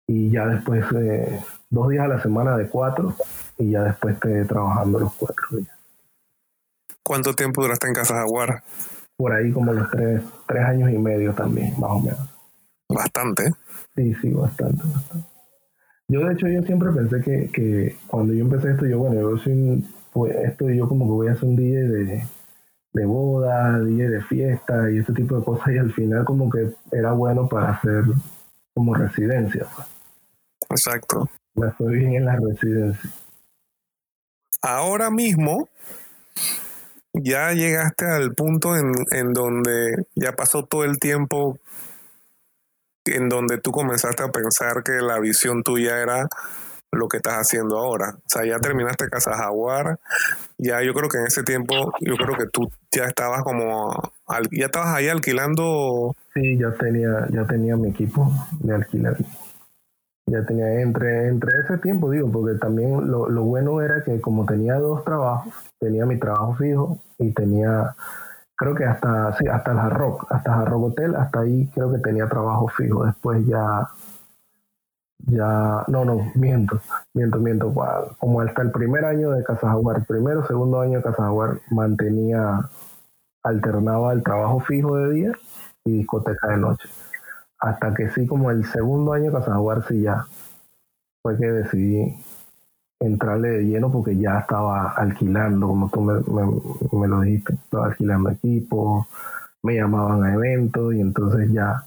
y 0.07 0.31
ya 0.31 0.47
después 0.47 0.85
eh, 0.97 1.41
dos 1.69 1.89
días 1.91 2.05
a 2.05 2.09
la 2.09 2.23
semana 2.23 2.57
de 2.57 2.69
cuatro 2.69 3.15
y 3.59 3.73
ya 3.73 3.83
después 3.83 4.15
estoy 4.15 4.47
trabajando 4.47 4.99
los 5.01 5.15
cuatro 5.15 5.45
días. 5.59 5.77
¿Cuánto 7.03 7.35
tiempo 7.35 7.63
duraste 7.63 7.89
en 7.89 7.95
Casa 7.95 8.15
Jaguar? 8.15 8.63
Por 9.17 9.33
ahí 9.33 9.53
como 9.53 9.73
los 9.73 9.91
tres, 9.91 10.23
tres 10.47 10.65
años 10.65 10.91
y 10.91 10.99
medio 10.99 11.35
también, 11.35 11.75
más 11.79 11.91
o 11.91 12.01
menos. 12.01 12.29
Bastante. 12.89 13.53
Sí, 13.95 14.15
sí, 14.15 14.31
bastante, 14.31 14.83
bastante. 14.87 15.27
Yo 16.09 16.27
de 16.27 16.33
hecho 16.33 16.49
yo 16.49 16.63
siempre 16.63 16.91
pensé 16.91 17.21
que, 17.21 17.51
que 17.51 17.97
cuando 18.07 18.33
yo 18.33 18.45
empecé 18.45 18.71
esto, 18.71 18.87
yo 18.87 18.99
bueno, 18.99 19.21
yo 19.21 19.37
soy 19.37 19.53
un 19.53 19.95
pues 20.19 20.35
esto 20.35 20.69
yo 20.69 20.89
como 20.89 21.05
que 21.05 21.13
voy 21.13 21.29
a 21.29 21.33
hacer 21.33 21.49
un 21.49 21.55
DJ 21.55 21.81
de, 21.83 22.27
de 22.93 23.07
boda, 23.07 23.79
DJ 23.79 24.09
de 24.09 24.23
fiesta 24.23 24.91
y 24.91 24.99
ese 24.99 25.13
tipo 25.13 25.39
de 25.39 25.45
cosas 25.45 25.69
y 25.69 25.79
al 25.79 25.93
final 25.93 26.25
como 26.25 26.51
que 26.51 26.75
era 26.91 27.13
bueno 27.13 27.49
para 27.49 27.71
hacer 27.71 28.03
como 28.75 28.97
residencia. 28.97 29.65
Pues. 29.77 29.87
Exacto. 30.71 31.31
Me 31.55 31.71
fue 31.71 31.93
bien 31.93 32.15
en 32.15 32.25
la 32.25 32.37
residencia. 32.37 33.11
Ahora 34.61 35.09
mismo 35.09 35.69
ya 37.13 37.53
llegaste 37.53 38.05
al 38.07 38.35
punto 38.35 38.75
en, 38.75 38.91
en 39.13 39.33
donde 39.33 40.05
ya 40.17 40.33
pasó 40.33 40.65
todo 40.65 40.83
el 40.83 40.99
tiempo 40.99 41.61
en 43.05 43.29
donde 43.29 43.59
tú 43.59 43.71
comenzaste 43.71 44.25
a 44.25 44.33
pensar 44.33 44.83
que 44.83 44.95
la 44.95 45.21
visión 45.21 45.63
tuya 45.63 46.03
era 46.03 46.27
lo 46.93 47.09
que 47.09 47.19
estás 47.19 47.35
haciendo 47.35 47.79
ahora. 47.79 48.15
O 48.17 48.29
sea, 48.29 48.45
ya 48.45 48.59
terminaste 48.59 49.09
Casa 49.09 49.37
Jaguar, 49.37 49.99
ya 50.57 50.83
yo 50.83 50.95
creo 50.95 51.09
que 51.09 51.19
en 51.19 51.27
ese 51.27 51.43
tiempo, 51.43 51.93
yo 52.01 52.17
creo 52.17 52.37
que 52.37 52.47
tú 52.47 52.71
ya 52.91 53.05
estabas 53.05 53.43
como, 53.43 53.91
ya 54.51 54.67
estabas 54.67 54.95
ahí 54.95 55.09
alquilando. 55.09 56.15
Sí, 56.35 56.59
ya 56.59 56.73
tenía, 56.73 57.27
ya 57.31 57.45
tenía 57.47 57.77
mi 57.77 57.91
equipo 57.91 58.31
de 58.61 58.75
alquiler. 58.75 59.17
Ya 60.27 60.45
tenía, 60.45 60.83
entre, 60.83 61.29
entre 61.29 61.51
ese 61.65 61.79
tiempo, 61.79 62.11
digo, 62.11 62.31
porque 62.31 62.59
también 62.59 63.11
lo, 63.11 63.31
lo 63.31 63.43
bueno 63.45 63.81
era 63.81 64.03
que 64.05 64.21
como 64.21 64.45
tenía 64.45 64.75
dos 64.75 65.03
trabajos, 65.05 65.55
tenía 65.79 66.05
mi 66.05 66.19
trabajo 66.19 66.55
fijo 66.57 66.99
y 67.19 67.33
tenía 67.33 67.95
creo 68.59 68.75
que 68.75 68.85
hasta, 68.85 69.37
sí, 69.39 69.47
hasta 69.47 69.71
el 69.71 69.79
Hard 69.79 69.95
Rock, 69.95 70.27
hasta 70.31 70.65
el 70.65 70.73
Hotel, 70.75 71.15
hasta 71.15 71.41
ahí 71.41 71.71
creo 71.73 71.93
que 71.93 71.99
tenía 71.99 72.29
trabajo 72.29 72.67
fijo. 72.69 73.07
Después 73.07 73.47
ya, 73.47 73.89
ya, 75.27 75.85
no, 75.89 76.05
no, 76.05 76.31
miento, 76.35 76.81
miento, 77.15 77.39
miento. 77.39 77.75
Como 78.19 78.41
hasta 78.41 78.63
el 78.63 78.71
primer 78.71 79.05
año 79.05 79.33
de 79.33 79.43
Casa 79.45 79.69
Jaguar, 79.69 80.05
primero, 80.07 80.47
segundo 80.47 80.81
año 80.81 80.99
de 80.99 81.05
Casa 81.05 81.25
Jaguar, 81.25 81.61
mantenía, 81.71 82.61
alternaba 83.43 84.13
el 84.13 84.23
trabajo 84.23 84.61
fijo 84.61 84.97
de 84.97 85.13
día 85.13 85.33
y 85.85 85.99
discoteca 85.99 86.49
de 86.49 86.57
noche. 86.59 86.89
Hasta 87.59 87.93
que 87.95 88.09
sí, 88.11 88.27
como 88.27 88.51
el 88.51 88.65
segundo 88.65 89.13
año 89.13 89.27
de 89.27 89.39
Casa 89.39 89.53
Jaguar, 89.53 89.85
sí 89.87 90.03
ya 90.03 90.27
fue 91.23 91.37
que 91.37 91.47
decidí 91.47 92.15
entrarle 93.01 93.49
de 93.49 93.63
lleno 93.65 93.91
porque 93.91 94.17
ya 94.17 94.41
estaba 94.41 94.91
alquilando, 94.91 95.69
como 95.69 95.91
tú 95.91 96.01
me, 96.01 97.09
lo 97.09 97.21
dijiste, 97.21 97.55
estaba 97.55 97.87
alquilando 97.87 98.31
equipos, 98.31 99.07
me 99.63 99.77
llamaban 99.77 100.25
a 100.25 100.35
eventos 100.35 100.95
y 100.95 101.01
entonces 101.01 101.53
ya, 101.53 101.85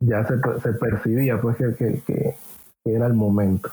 ya 0.00 0.24
se, 0.24 0.34
se 0.62 0.72
percibía 0.72 1.40
pues 1.40 1.56
que, 1.56 2.02
que, 2.06 2.36
era 2.84 3.06
el 3.06 3.14
momento. 3.14 3.70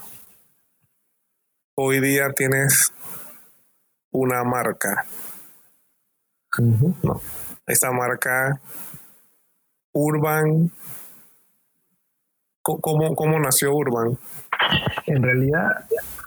Hoy 1.75 2.01
día 2.01 2.27
tienes 2.35 2.93
una 4.11 4.43
marca. 4.43 5.05
Esa 7.65 7.91
marca 7.91 8.59
Urban. 9.93 10.71
¿Cómo, 12.61 13.15
¿Cómo 13.15 13.39
nació 13.39 13.73
Urban? 13.73 14.17
En 15.05 15.23
realidad, 15.23 15.85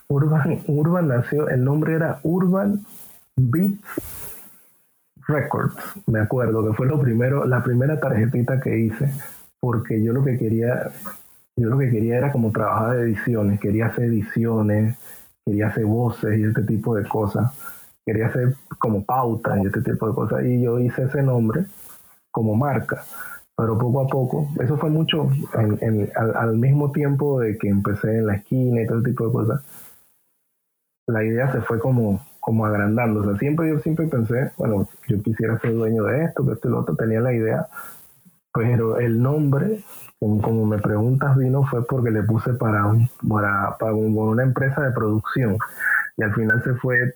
Urban, 0.09 0.63
Urban 0.67 1.09
nació, 1.09 1.49
el 1.49 1.63
nombre 1.63 1.95
era 1.95 2.21
Urban 2.23 2.85
Beats 3.37 3.81
Records, 5.29 5.75
me 6.07 6.21
acuerdo 6.21 6.67
que 6.67 6.75
fue 6.75 6.87
lo 6.87 7.01
primero, 7.01 7.47
la 7.47 7.63
primera 7.63 8.01
tarjetita 8.01 8.59
que 8.61 8.79
hice, 8.79 9.13
porque 9.61 10.03
yo 10.03 10.13
lo 10.13 10.25
que 10.25 10.39
quería, 10.39 10.91
yo 11.57 11.69
lo 11.69 11.79
que 11.79 11.91
quería 11.91 12.19
era 12.19 12.33
como 12.33 12.51
trabajar 12.51 12.97
de 12.97 13.03
ediciones, 13.05 13.61
quería 13.61 13.87
hacer 13.87 14.05
ediciones, 14.07 14.97
quería 15.45 15.69
hacer 15.69 15.85
voces 15.85 16.39
y 16.39 16.45
este 16.45 16.63
tipo 16.63 16.95
de 16.95 17.07
cosas, 17.07 17.53
quería 18.05 18.27
hacer 18.29 18.55
como 18.79 19.05
pautas 19.05 19.59
y 19.63 19.67
este 19.67 19.83
tipo 19.83 20.09
de 20.09 20.15
cosas, 20.15 20.45
y 20.45 20.63
yo 20.63 20.79
hice 20.79 21.05
ese 21.05 21.23
nombre 21.23 21.67
como 22.31 22.55
marca 22.55 23.03
pero 23.61 23.77
poco 23.77 24.01
a 24.01 24.07
poco, 24.07 24.49
eso 24.63 24.79
fue 24.79 24.89
mucho 24.89 25.29
al, 25.53 26.57
mismo 26.57 26.91
tiempo 26.93 27.41
de 27.41 27.59
que 27.59 27.69
empecé 27.69 28.19
en 28.19 28.27
la 28.27 28.37
esquina 28.37 28.83
y 28.83 28.87
todo 28.87 29.01
ese 29.01 29.11
tipo 29.11 29.27
de 29.27 29.33
cosas, 29.33 29.63
la 31.07 31.25
idea 31.25 31.53
se 31.53 31.61
fue 31.61 31.79
como, 31.79 32.25
como 32.41 32.65
agrandando. 32.65 33.21
O 33.21 33.25
sea, 33.25 33.39
siempre 33.39 33.69
yo 33.69 33.79
siempre 33.81 34.07
pensé, 34.07 34.53
bueno, 34.57 34.89
yo 35.09 35.23
quisiera 35.23 35.59
ser 35.59 35.75
dueño 35.75 36.05
de 36.05 36.25
esto, 36.25 36.47
que 36.47 36.53
esto 36.53 36.69
y 36.69 36.71
lo 36.71 36.81
otro, 36.81 36.97
tenía 36.97 37.21
la 37.21 37.35
idea, 37.35 37.67
pero 38.53 38.99
el 38.99 39.21
nombre, 39.23 39.83
como, 40.19 40.67
me 40.67 40.79
preguntas, 40.79 41.37
vino 41.37 41.65
fue 41.65 41.87
porque 41.87 42.11
le 42.11 42.23
puse 42.23 42.55
para, 42.55 42.87
un, 42.87 43.09
para, 43.29 43.77
para 43.79 43.95
una 43.95 44.43
empresa 44.43 44.83
de 44.83 44.93
producción 44.93 45.57
y 46.17 46.23
al 46.23 46.35
final 46.35 46.63
se 46.63 46.75
fue 46.75 47.15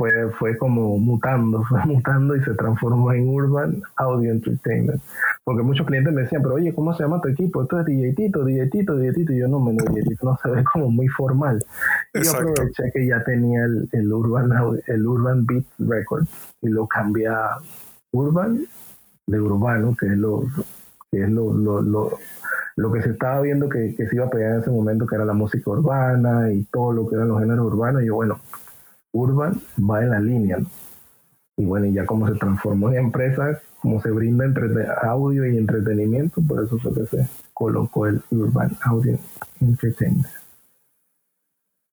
fue, 0.00 0.30
fue 0.38 0.56
como 0.56 0.96
mutando, 0.98 1.62
fue 1.68 1.84
mutando 1.84 2.34
y 2.34 2.42
se 2.42 2.54
transformó 2.54 3.12
en 3.12 3.28
Urban 3.28 3.82
Audio 3.96 4.32
Entertainment. 4.32 5.02
Porque 5.44 5.62
muchos 5.62 5.86
clientes 5.86 6.12
me 6.12 6.22
decían, 6.22 6.42
pero 6.42 6.54
oye, 6.54 6.72
¿cómo 6.74 6.94
se 6.94 7.02
llama 7.02 7.20
tu 7.20 7.28
equipo? 7.28 7.62
Esto 7.62 7.80
es 7.80 7.86
DJ 7.86 8.14
Tito, 8.14 8.44
DJ 8.44 8.70
Tito, 8.70 8.96
DJ 8.96 9.12
Tito. 9.12 9.32
Y 9.34 9.40
yo 9.40 9.48
no, 9.48 9.60
me 9.60 9.72
DJ 9.72 10.16
no 10.22 10.38
se 10.42 10.50
ve 10.50 10.64
como 10.72 10.90
muy 10.90 11.08
formal. 11.08 11.62
Y 12.14 12.22
yo 12.22 12.30
aproveché 12.30 12.90
que 12.94 13.06
ya 13.06 13.22
tenía 13.24 13.64
el, 13.64 13.88
el, 13.92 14.12
Urban, 14.12 14.50
el 14.86 15.06
Urban 15.06 15.44
Beat 15.44 15.64
Record 15.78 16.24
y 16.62 16.68
lo 16.68 16.86
cambié 16.86 17.28
a 17.28 17.58
Urban 18.12 18.60
de 19.30 19.40
urbano, 19.40 19.96
que 19.98 20.06
es 20.06 20.16
lo, 20.16 20.44
que 21.10 21.22
es 21.22 21.28
lo, 21.30 21.52
lo, 21.52 21.82
lo, 21.82 22.18
lo 22.76 22.92
que 22.92 23.02
se 23.02 23.10
estaba 23.10 23.40
viendo 23.40 23.68
que, 23.68 23.94
que, 23.94 24.06
se 24.06 24.16
iba 24.16 24.26
a 24.26 24.30
pegar 24.30 24.54
en 24.54 24.60
ese 24.60 24.70
momento, 24.70 25.06
que 25.06 25.14
era 25.14 25.24
la 25.24 25.32
música 25.32 25.70
urbana 25.70 26.52
y 26.52 26.64
todo 26.64 26.92
lo 26.92 27.08
que 27.08 27.14
eran 27.16 27.28
los 27.28 27.40
géneros 27.40 27.66
urbanos. 27.66 28.02
Y 28.02 28.06
yo, 28.06 28.16
bueno, 28.16 28.40
Urban 29.12 29.60
va 29.78 30.02
en 30.02 30.10
la 30.10 30.20
línea. 30.20 30.58
Y 31.56 31.64
bueno, 31.64 31.86
y 31.86 31.92
ya 31.92 32.06
como 32.06 32.26
se 32.26 32.34
transformó 32.34 32.90
en 32.90 32.96
empresa, 32.96 33.60
como 33.80 34.00
se 34.00 34.10
brinda 34.10 34.44
entre 34.44 34.86
audio 35.02 35.46
y 35.46 35.58
entretenimiento, 35.58 36.40
por 36.42 36.64
eso 36.64 36.78
fue 36.78 36.94
que 36.94 37.06
se 37.06 37.28
colocó 37.52 38.06
el 38.06 38.22
Urban 38.30 38.76
Audio 38.84 39.18
Entertainment. 39.60 40.26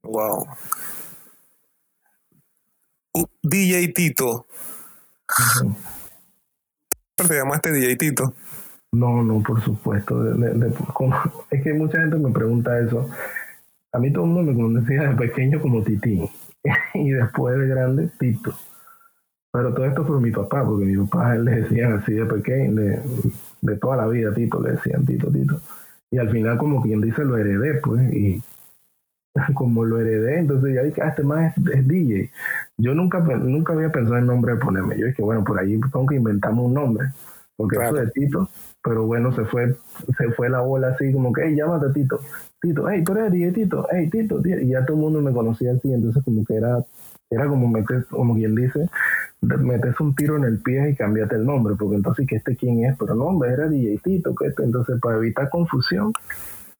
Wow. 0.03 0.47
DJ 3.43 3.89
Tito. 3.89 4.45
¿Te 7.17 7.33
llamaste 7.33 7.71
DJ 7.71 7.95
Tito? 7.95 8.35
No, 8.91 9.23
no, 9.23 9.41
por 9.41 9.59
supuesto. 9.63 10.23
es 11.49 11.63
que 11.63 11.73
mucha 11.73 11.99
gente 11.99 12.17
me 12.17 12.31
pregunta 12.31 12.79
eso. 12.79 13.09
A 13.91 13.97
mí 13.97 14.13
todo 14.13 14.25
el 14.25 14.29
mundo 14.29 14.51
me 14.51 14.57
conocía 14.57 15.09
de 15.09 15.15
pequeño 15.15 15.59
como 15.59 15.83
Titi 15.83 16.21
y 16.93 17.09
después 17.09 17.57
de 17.57 17.67
grande 17.67 18.11
Tito. 18.19 18.53
Pero 19.51 19.73
todo 19.73 19.85
esto 19.85 20.05
por 20.05 20.21
mi 20.21 20.29
papá, 20.29 20.63
porque 20.63 20.85
mi 20.85 20.95
papá 21.07 21.35
él 21.35 21.45
le 21.45 21.61
decían 21.61 21.93
así 21.93 22.13
de 22.13 22.25
pequeño, 22.25 22.75
de, 22.75 23.75
toda 23.77 23.97
la 23.97 24.07
vida 24.07 24.31
Tito, 24.33 24.61
le 24.61 24.73
decían 24.73 25.03
Tito, 25.03 25.31
Tito. 25.31 25.59
Y 26.11 26.19
al 26.19 26.29
final 26.29 26.57
como 26.57 26.83
quien 26.83 27.01
dice 27.01 27.25
lo 27.25 27.35
heredé, 27.35 27.79
pues, 27.81 28.13
y 28.13 28.43
como 29.53 29.85
lo 29.85 29.99
heredé, 29.99 30.39
entonces 30.39 30.75
ya 30.75 30.83
dije, 30.83 31.01
ah, 31.01 31.09
este 31.09 31.23
más 31.23 31.57
es, 31.57 31.87
DJ. 31.87 32.31
Yo 32.77 32.93
nunca, 32.93 33.19
nunca 33.19 33.73
había 33.73 33.91
pensado 33.91 34.17
en 34.17 34.27
nombre 34.27 34.53
de 34.53 34.59
ponerme. 34.59 34.97
Yo 34.97 35.07
dije, 35.07 35.21
bueno, 35.21 35.43
por 35.43 35.59
ahí 35.59 35.79
tengo 35.79 36.05
que 36.05 36.15
inventamos 36.15 36.65
un 36.65 36.73
nombre, 36.73 37.09
porque 37.55 37.77
eso 37.77 37.93
de 37.93 38.09
Tito, 38.11 38.49
pero 38.83 39.05
bueno, 39.05 39.31
se 39.33 39.45
fue, 39.45 39.75
se 40.17 40.31
fue 40.31 40.49
la 40.49 40.61
bola 40.61 40.89
así 40.89 41.11
como 41.11 41.33
que, 41.33 41.43
hey, 41.45 41.55
llámate 41.55 41.87
Tito. 41.93 42.19
Tito, 42.61 42.89
hey, 42.89 43.03
pero 43.05 43.25
eres 43.25 43.53
Tito, 43.53 43.87
hey, 43.91 44.09
Tito, 44.09 44.41
y 44.45 44.69
ya 44.69 44.85
todo 44.85 44.97
el 44.97 45.03
mundo 45.03 45.21
me 45.21 45.31
conocía 45.31 45.73
así, 45.73 45.91
entonces 45.91 46.23
como 46.23 46.43
que 46.45 46.55
era, 46.55 46.83
era 47.29 47.47
como 47.47 47.67
metes, 47.67 48.05
como 48.05 48.35
quien 48.35 48.55
dice, 48.55 48.89
metes 49.41 49.99
un 49.99 50.15
tiro 50.15 50.37
en 50.37 50.45
el 50.45 50.59
pie 50.59 50.91
y 50.91 50.95
cambiate 50.95 51.35
el 51.35 51.45
nombre, 51.45 51.75
porque 51.77 51.95
entonces, 51.95 52.25
¿qué 52.27 52.37
este 52.37 52.55
quién 52.55 52.85
es? 52.85 52.95
Pero 52.97 53.15
no, 53.15 53.25
hombre, 53.25 53.51
era 53.51 53.67
DJ 53.67 53.99
Tito, 54.03 54.33
que 54.33 54.47
este, 54.47 54.63
entonces 54.63 54.99
para 55.01 55.17
evitar 55.17 55.49
confusión, 55.49 56.13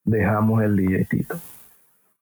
dejamos 0.04 0.62
el 0.62 0.76
DJ 0.76 1.04
Tito. 1.04 1.38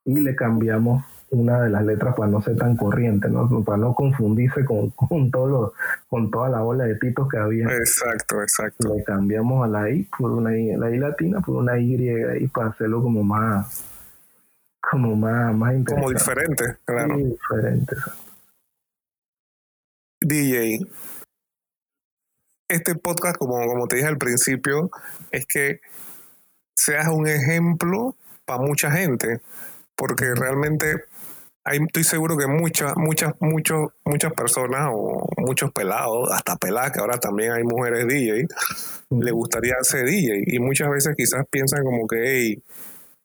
Y 0.06 0.14
le 0.14 0.34
cambiamos 0.34 1.04
una 1.30 1.60
de 1.60 1.70
las 1.70 1.84
letras 1.84 2.14
para 2.14 2.30
no 2.30 2.40
ser 2.40 2.56
tan 2.56 2.76
corriente, 2.76 3.28
¿no? 3.28 3.48
para 3.64 3.78
no 3.78 3.94
confundirse 3.94 4.64
con, 4.64 4.90
con, 4.96 5.30
todo 5.30 5.74
con 6.08 6.30
toda 6.30 6.48
la 6.48 6.62
ola 6.62 6.84
de 6.84 6.96
titos 6.96 7.28
que 7.28 7.36
había. 7.36 7.66
Exacto, 7.66 8.40
exacto. 8.40 8.94
Le 8.94 9.04
cambiamos 9.04 9.64
a 9.64 9.68
la 9.68 9.90
I 9.90 10.08
por 10.16 10.30
una 10.30 10.56
I, 10.56 10.76
la 10.76 10.90
I 10.90 10.98
latina 10.98 11.40
por 11.40 11.56
una 11.56 11.78
Y 11.78 11.96
y 11.96 12.48
para 12.48 12.68
hacerlo 12.68 13.02
como 13.02 13.22
más, 13.22 13.84
como 14.80 15.16
más, 15.16 15.54
más 15.54 15.74
Como 15.84 16.10
diferente, 16.10 16.64
claro. 16.84 17.16
diferente, 17.16 17.96
DJ, 20.20 20.78
este 22.68 22.94
podcast, 22.96 23.36
como, 23.36 23.64
como 23.66 23.86
te 23.86 23.96
dije 23.96 24.08
al 24.08 24.18
principio, 24.18 24.90
es 25.30 25.46
que 25.46 25.80
seas 26.74 27.08
un 27.08 27.28
ejemplo 27.28 28.16
para 28.44 28.62
mucha 28.62 28.90
gente, 28.90 29.40
porque 29.96 30.34
realmente 30.34 31.04
estoy 31.64 32.04
seguro 32.04 32.36
que 32.36 32.46
muchas, 32.46 32.96
muchas, 32.96 33.34
muchos, 33.40 33.90
muchas 34.04 34.32
personas 34.34 34.90
o 34.92 35.26
muchos 35.38 35.72
pelados, 35.72 36.30
hasta 36.32 36.56
peladas, 36.56 36.92
que 36.92 37.00
ahora 37.00 37.18
también 37.18 37.52
hay 37.52 37.64
mujeres 37.64 38.06
DJ, 38.06 38.46
le 39.10 39.30
gustaría 39.32 39.74
ser 39.82 40.06
DJ. 40.06 40.44
Y 40.46 40.58
muchas 40.60 40.88
veces 40.90 41.14
quizás 41.16 41.44
piensan 41.50 41.84
como 41.84 42.06
que, 42.06 42.16
hey, 42.24 42.62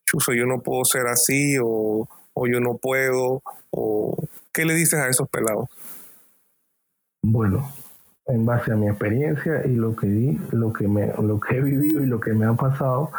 chuso, 0.05 0.34
yo 0.34 0.45
no 0.45 0.62
puedo 0.62 0.84
ser 0.86 1.07
así, 1.07 1.57
o, 1.62 2.07
o 2.34 2.47
yo 2.47 2.60
no 2.60 2.77
puedo, 2.77 3.43
o, 3.69 4.17
¿qué 4.51 4.65
le 4.65 4.73
dices 4.73 4.99
a 4.99 5.07
esos 5.07 5.29
pelados? 5.29 5.67
Bueno, 7.23 7.71
en 8.25 8.45
base 8.45 8.71
a 8.71 8.75
mi 8.75 8.88
experiencia 8.88 9.65
y 9.65 9.75
lo 9.75 9.95
que 9.95 10.07
vi, 10.07 10.39
lo 10.51 10.73
que 10.73 10.88
me, 10.88 11.13
lo 11.21 11.39
que 11.39 11.57
he 11.57 11.62
vivido 11.62 12.01
y 12.01 12.07
lo 12.07 12.19
que 12.19 12.34
me 12.34 12.45
ha 12.45 12.53
pasado, 12.53 13.12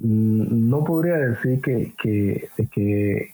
no 0.00 0.84
podría 0.84 1.16
decir 1.16 1.60
que, 1.60 1.94
que, 2.00 2.48
que, 2.70 3.32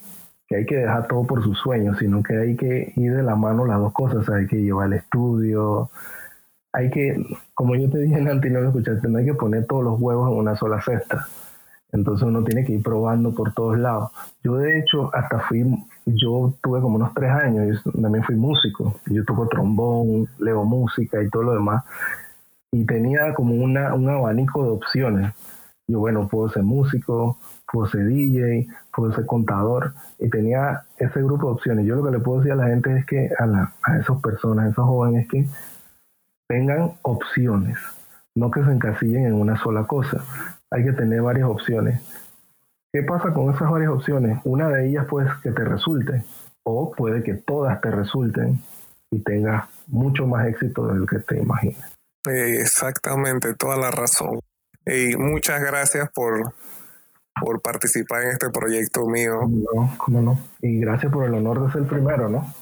hay 0.50 0.66
que 0.66 0.76
dejar 0.76 1.08
todo 1.08 1.24
por 1.24 1.42
sus 1.42 1.58
sueños, 1.58 1.98
sino 1.98 2.22
que 2.22 2.36
hay 2.36 2.56
que 2.56 2.92
ir 2.96 3.14
de 3.14 3.22
la 3.22 3.36
mano 3.36 3.66
las 3.66 3.78
dos 3.78 3.92
cosas, 3.92 4.28
hay 4.28 4.46
que 4.46 4.56
llevar 4.56 4.86
el 4.86 4.94
estudio, 4.94 5.90
hay 6.72 6.90
que, 6.90 7.16
como 7.54 7.76
yo 7.76 7.88
te 7.90 7.98
dije 7.98 8.20
no 8.20 8.34
lo 8.34 8.68
escuchaste, 8.68 9.08
no 9.08 9.18
hay 9.18 9.24
que 9.24 9.34
poner 9.34 9.66
todos 9.66 9.84
los 9.84 10.00
huevos 10.00 10.30
en 10.30 10.38
una 10.38 10.56
sola 10.56 10.80
cesta. 10.80 11.26
Entonces 11.94 12.26
uno 12.26 12.42
tiene 12.42 12.64
que 12.64 12.72
ir 12.72 12.82
probando 12.82 13.32
por 13.32 13.54
todos 13.54 13.78
lados. 13.78 14.10
Yo 14.42 14.56
de 14.56 14.80
hecho 14.80 15.14
hasta 15.14 15.38
fui, 15.38 15.64
yo 16.06 16.52
tuve 16.60 16.80
como 16.80 16.96
unos 16.96 17.14
tres 17.14 17.30
años, 17.30 17.80
yo 17.84 17.92
también 17.92 18.24
fui 18.24 18.34
músico. 18.34 18.96
Yo 19.06 19.24
toco 19.24 19.46
trombón, 19.46 20.28
leo 20.40 20.64
música 20.64 21.22
y 21.22 21.30
todo 21.30 21.44
lo 21.44 21.52
demás. 21.54 21.84
Y 22.72 22.84
tenía 22.84 23.32
como 23.32 23.54
una, 23.54 23.94
un 23.94 24.08
abanico 24.08 24.64
de 24.64 24.70
opciones. 24.70 25.32
Yo, 25.86 25.98
bueno, 25.98 26.28
puedo 26.28 26.48
ser 26.48 26.62
músico, 26.62 27.38
puedo 27.70 27.88
ser 27.88 28.06
DJ, 28.06 28.66
puedo 28.94 29.12
ser 29.12 29.26
contador. 29.26 29.94
Y 30.18 30.30
tenía 30.30 30.84
ese 30.98 31.22
grupo 31.22 31.48
de 31.48 31.52
opciones. 31.52 31.86
Yo 31.86 31.96
lo 31.96 32.04
que 32.04 32.10
le 32.10 32.20
puedo 32.20 32.40
decir 32.40 32.52
a 32.52 32.56
la 32.56 32.68
gente 32.68 32.96
es 32.96 33.06
que, 33.06 33.30
a, 33.38 33.46
la, 33.46 33.72
a 33.82 33.98
esas 33.98 34.20
personas, 34.20 34.66
a 34.66 34.70
esos 34.70 34.84
jóvenes, 34.84 35.24
es 35.24 35.30
que 35.30 35.46
tengan 36.48 36.92
opciones, 37.02 37.78
no 38.34 38.50
que 38.50 38.64
se 38.64 38.70
encasillen 38.70 39.26
en 39.26 39.34
una 39.34 39.56
sola 39.56 39.84
cosa. 39.84 40.24
Hay 40.70 40.84
que 40.84 40.92
tener 40.92 41.22
varias 41.22 41.48
opciones. 41.48 42.00
¿Qué 42.92 43.02
pasa 43.02 43.34
con 43.34 43.52
esas 43.52 43.70
varias 43.70 43.90
opciones? 43.90 44.38
Una 44.44 44.68
de 44.68 44.88
ellas 44.88 45.06
pues 45.08 45.28
que 45.42 45.50
te 45.50 45.64
resulte 45.64 46.24
o 46.64 46.92
puede 46.92 47.22
que 47.22 47.34
todas 47.34 47.80
te 47.80 47.90
resulten 47.90 48.60
y 49.10 49.20
tengas 49.20 49.68
mucho 49.86 50.26
más 50.26 50.46
éxito 50.46 50.86
del 50.88 51.06
que 51.06 51.18
te 51.18 51.38
imaginas. 51.38 51.92
Exactamente, 52.26 53.54
toda 53.54 53.76
la 53.76 53.90
razón. 53.90 54.40
Y 54.86 55.16
muchas 55.16 55.60
gracias 55.62 56.10
por, 56.10 56.54
por 57.40 57.60
participar 57.62 58.22
en 58.22 58.28
este 58.30 58.50
proyecto 58.50 59.06
mío. 59.06 59.40
No, 59.48 59.94
cómo 59.98 60.22
no. 60.22 60.38
Y 60.60 60.80
gracias 60.80 61.12
por 61.12 61.24
el 61.24 61.34
honor 61.34 61.66
de 61.66 61.72
ser 61.72 61.82
el 61.82 61.88
primero, 61.88 62.28
¿no? 62.28 62.52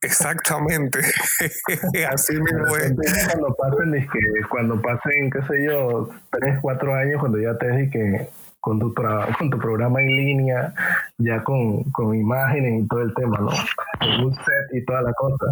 Exactamente, 0.00 1.00
así 2.08 2.40
mismo 2.40 2.76
es. 2.76 2.94
Cuando 3.26 3.56
pasen, 3.56 3.92
que 3.92 4.48
cuando 4.48 4.80
pasen, 4.80 5.30
qué 5.30 5.42
sé 5.42 5.64
yo, 5.64 6.08
tres, 6.30 6.58
cuatro 6.62 6.94
años, 6.94 7.18
cuando 7.18 7.38
ya 7.38 7.58
te 7.58 7.68
dije 7.68 7.90
que 7.90 8.28
con 8.60 8.78
tu, 8.78 8.94
con 9.38 9.50
tu 9.50 9.58
programa 9.58 10.00
en 10.00 10.06
línea, 10.08 10.74
ya 11.18 11.42
con, 11.42 11.84
con 11.84 12.14
imágenes 12.14 12.84
y 12.84 12.88
todo 12.88 13.02
el 13.02 13.14
tema, 13.14 13.38
¿no? 13.38 13.50
Con 13.98 14.26
un 14.26 14.34
set 14.34 14.72
y 14.72 14.84
toda 14.84 15.02
la 15.02 15.12
cosa. 15.12 15.46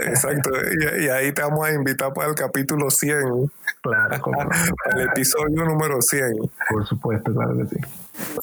Exacto, 0.00 0.50
y, 0.98 1.08
ahí 1.08 1.32
te 1.32 1.42
vamos 1.42 1.66
a 1.66 1.72
invitar 1.72 2.12
para 2.12 2.28
el 2.28 2.34
capítulo 2.34 2.90
100. 2.90 3.50
Claro, 3.82 4.20
como 4.20 4.40
el 4.96 5.00
episodio 5.08 5.64
número 5.64 6.00
100. 6.00 6.32
Por 6.68 6.86
supuesto, 6.86 7.32
claro 7.32 7.56
que 7.56 7.66
sí. 7.66 7.76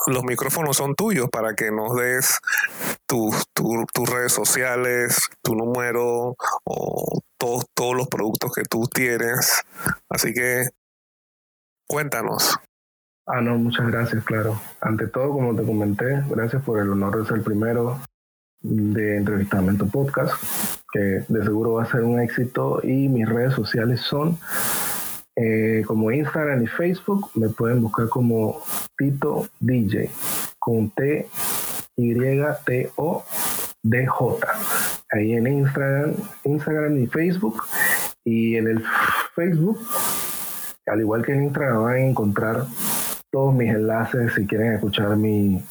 Los 0.08 0.24
micrófonos 0.24 0.78
son 0.78 0.96
tuyos 0.96 1.30
para 1.30 1.54
que 1.54 1.72
nos 1.72 1.96
des 1.96 2.40
tus 3.06 4.10
redes 4.10 4.32
sociales, 4.32 5.30
tu 5.44 5.56
número 5.56 6.36
o 6.64 7.22
todos, 7.38 7.66
todos 7.74 7.96
los 7.96 8.08
productos 8.08 8.52
que 8.54 8.64
tú 8.64 8.84
tienes. 8.92 9.64
Así 10.10 10.34
que 10.34 10.70
cuéntanos. 11.88 12.60
Ah, 13.30 13.42
no, 13.42 13.58
muchas 13.58 13.88
gracias, 13.88 14.24
claro. 14.24 14.58
Ante 14.80 15.08
todo, 15.08 15.34
como 15.34 15.54
te 15.54 15.64
comenté, 15.64 16.24
gracias 16.30 16.64
por 16.64 16.80
el 16.80 16.90
honor 16.90 17.20
de 17.20 17.26
ser 17.26 17.38
el 17.38 17.44
primero 17.44 18.00
de 18.62 19.18
Entrevistamiento 19.18 19.86
Podcast, 19.86 20.34
que 20.94 21.26
de 21.28 21.44
seguro 21.44 21.74
va 21.74 21.84
a 21.84 21.92
ser 21.92 22.04
un 22.04 22.22
éxito. 22.22 22.80
Y 22.84 23.10
mis 23.10 23.28
redes 23.28 23.54
sociales 23.54 24.00
son 24.00 24.38
eh, 25.36 25.84
como 25.86 26.10
Instagram 26.10 26.64
y 26.64 26.68
Facebook. 26.68 27.30
Me 27.36 27.50
pueden 27.50 27.82
buscar 27.82 28.08
como 28.08 28.62
Tito 28.98 29.50
DJ, 29.60 30.10
con 30.58 30.90
T, 30.92 31.28
Y, 31.98 32.14
T, 32.64 32.92
O, 32.96 33.26
D, 33.84 34.08
J. 34.08 34.48
Ahí 35.12 35.34
en 35.34 35.48
Instagram, 35.48 36.14
Instagram 36.46 36.98
y 36.98 37.08
Facebook. 37.08 37.62
Y 38.24 38.56
en 38.56 38.68
el 38.70 38.86
Facebook, 39.36 39.82
al 40.86 41.02
igual 41.02 41.26
que 41.26 41.34
en 41.34 41.44
Instagram, 41.44 41.84
van 41.84 41.96
a 41.96 42.00
encontrar 42.00 42.66
todos 43.32 43.54
mis 43.54 43.70
enlaces 43.70 44.34
si 44.34 44.46
quieren 44.46 44.74
escuchar 44.74 45.16
mi, 45.16 45.64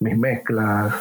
mis 0.00 0.18
mezclas, 0.18 0.92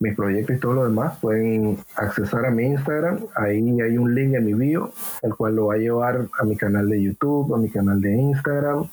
mis 0.00 0.14
proyectos 0.14 0.56
y 0.56 0.60
todo 0.60 0.74
lo 0.74 0.84
demás, 0.84 1.18
pueden 1.20 1.78
accesar 1.96 2.46
a 2.46 2.50
mi 2.50 2.64
Instagram. 2.66 3.26
Ahí 3.34 3.58
hay 3.80 3.98
un 3.98 4.14
link 4.14 4.34
en 4.34 4.44
mi 4.44 4.54
bio, 4.54 4.92
el 5.22 5.34
cual 5.34 5.56
lo 5.56 5.66
va 5.66 5.74
a 5.74 5.78
llevar 5.78 6.28
a 6.38 6.44
mi 6.44 6.56
canal 6.56 6.88
de 6.88 7.02
YouTube, 7.02 7.54
a 7.54 7.58
mi 7.58 7.70
canal 7.70 8.00
de 8.00 8.12
Instagram, 8.12 8.88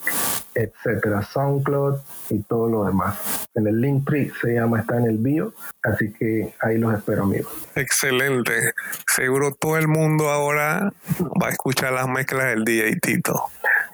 etcétera, 0.55 1.21
SoundCloud 1.21 1.99
y 2.29 2.41
todo 2.43 2.69
lo 2.69 2.85
demás. 2.85 3.47
En 3.53 3.67
el 3.67 3.79
link 3.81 4.07
tree 4.07 4.31
se 4.41 4.55
llama, 4.55 4.79
está 4.79 4.97
en 4.97 5.05
el 5.05 5.17
bio, 5.17 5.53
así 5.83 6.11
que 6.11 6.53
ahí 6.61 6.77
los 6.77 6.93
espero, 6.93 7.23
amigos. 7.23 7.51
Excelente. 7.75 8.73
Seguro 9.07 9.53
todo 9.53 9.77
el 9.77 9.87
mundo 9.87 10.29
ahora 10.29 10.91
va 11.41 11.47
a 11.47 11.51
escuchar 11.51 11.93
las 11.93 12.07
mezclas 12.07 12.47
del 12.47 12.63
DJ 12.65 12.95
Tito. 12.99 13.43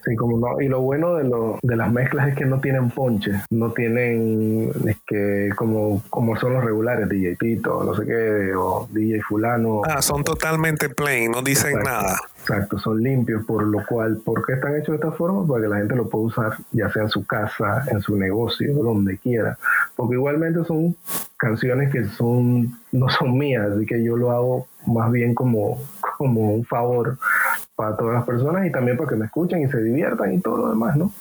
Sí, 0.03 0.15
como 0.15 0.37
no. 0.37 0.61
Y 0.61 0.67
lo 0.67 0.81
bueno 0.81 1.15
de, 1.15 1.23
lo, 1.25 1.59
de 1.61 1.75
las 1.75 1.91
mezclas 1.91 2.29
es 2.29 2.35
que 2.35 2.45
no 2.45 2.59
tienen 2.59 2.89
ponche, 2.89 3.31
no 3.51 3.71
tienen 3.71 4.71
es 4.87 4.97
que 5.05 5.49
como, 5.55 6.01
como 6.09 6.37
son 6.37 6.53
los 6.53 6.63
regulares, 6.63 7.07
DJ 7.07 7.35
Tito, 7.35 7.83
no 7.83 7.95
sé 7.95 8.05
qué, 8.05 8.53
o 8.55 8.87
DJ 8.91 9.21
Fulano. 9.21 9.81
Ah, 9.85 10.01
son 10.01 10.23
totalmente 10.23 10.89
plain, 10.89 11.31
no 11.31 11.41
dicen 11.41 11.79
nada. 11.83 12.17
Exacto, 12.39 12.79
son 12.79 13.03
limpios, 13.03 13.45
por 13.45 13.63
lo 13.63 13.85
cual, 13.85 14.19
¿por 14.25 14.43
qué 14.45 14.53
están 14.53 14.75
hechos 14.75 14.89
de 14.89 14.95
esta 14.95 15.11
forma? 15.11 15.45
Para 15.45 15.61
que 15.61 15.67
la 15.69 15.77
gente 15.77 15.95
lo 15.95 16.09
pueda 16.09 16.25
usar, 16.25 16.57
ya 16.71 16.91
sea 16.91 17.03
en 17.03 17.09
su 17.09 17.23
casa, 17.25 17.85
en 17.91 18.01
su 18.01 18.15
negocio, 18.15 18.73
donde 18.73 19.19
quiera. 19.19 19.57
Porque 19.95 20.15
igualmente 20.15 20.63
son 20.65 20.95
canciones 21.37 21.91
que 21.91 22.03
son 22.05 22.79
no 22.91 23.09
son 23.09 23.37
mías, 23.37 23.71
así 23.71 23.85
que 23.85 24.03
yo 24.03 24.17
lo 24.17 24.31
hago 24.31 24.67
más 24.85 25.11
bien 25.11 25.33
como, 25.33 25.79
como 26.17 26.53
un 26.53 26.65
favor 26.65 27.17
para 27.81 27.97
todas 27.97 28.13
las 28.13 28.25
personas 28.25 28.63
y 28.67 28.71
también 28.71 28.95
para 28.95 29.09
que 29.09 29.15
me 29.15 29.25
escuchen 29.25 29.63
y 29.63 29.67
se 29.67 29.81
diviertan 29.81 30.31
y 30.31 30.39
todo 30.39 30.57
lo 30.57 30.69
demás, 30.69 30.95
¿no? 30.97 31.11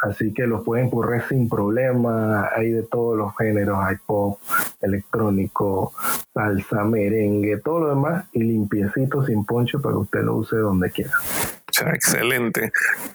Así 0.00 0.32
que 0.32 0.46
los 0.46 0.62
pueden 0.64 0.88
correr 0.88 1.24
sin 1.28 1.46
problema, 1.46 2.48
hay 2.56 2.70
de 2.70 2.84
todos 2.84 3.18
los 3.18 3.36
géneros, 3.36 3.76
hay 3.82 3.96
pop, 4.06 4.40
electrónico, 4.80 5.92
salsa, 6.32 6.84
merengue, 6.84 7.58
todo 7.58 7.80
lo 7.80 7.88
demás 7.90 8.24
y 8.32 8.44
limpiecito 8.44 9.26
sin 9.26 9.44
poncho 9.44 9.82
para 9.82 9.96
que 9.96 10.00
usted 10.00 10.22
lo 10.22 10.36
use 10.36 10.56
donde 10.56 10.90
quiera. 10.90 11.12
Excelente. 11.82 12.72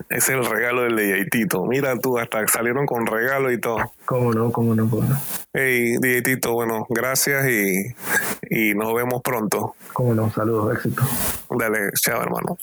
es 0.10 0.30
el 0.30 0.46
regalo 0.46 0.84
del 0.84 0.96
DJ 0.96 1.48
Mira 1.68 1.98
tú, 1.98 2.18
hasta 2.18 2.48
salieron 2.48 2.86
con 2.86 3.06
regalo 3.06 3.52
y 3.52 3.60
todo. 3.60 3.78
¿Cómo 4.06 4.34
no? 4.34 4.52
¿Cómo 4.52 4.76
no? 4.76 4.90
¿Cómo 4.90 5.04
no? 5.04 5.22
Hey, 5.54 5.98
DJ 6.00 6.40
bueno, 6.52 6.86
gracias 6.90 7.48
y, 7.48 7.96
y 8.50 8.74
nos 8.76 8.94
vemos 8.94 9.22
pronto. 9.24 9.76
Cómo 9.94 10.14
no, 10.14 10.30
saludos, 10.32 10.76
éxito. 10.76 11.04
Dale, 11.50 11.92
chao 11.94 12.22
hermano. 12.22 12.58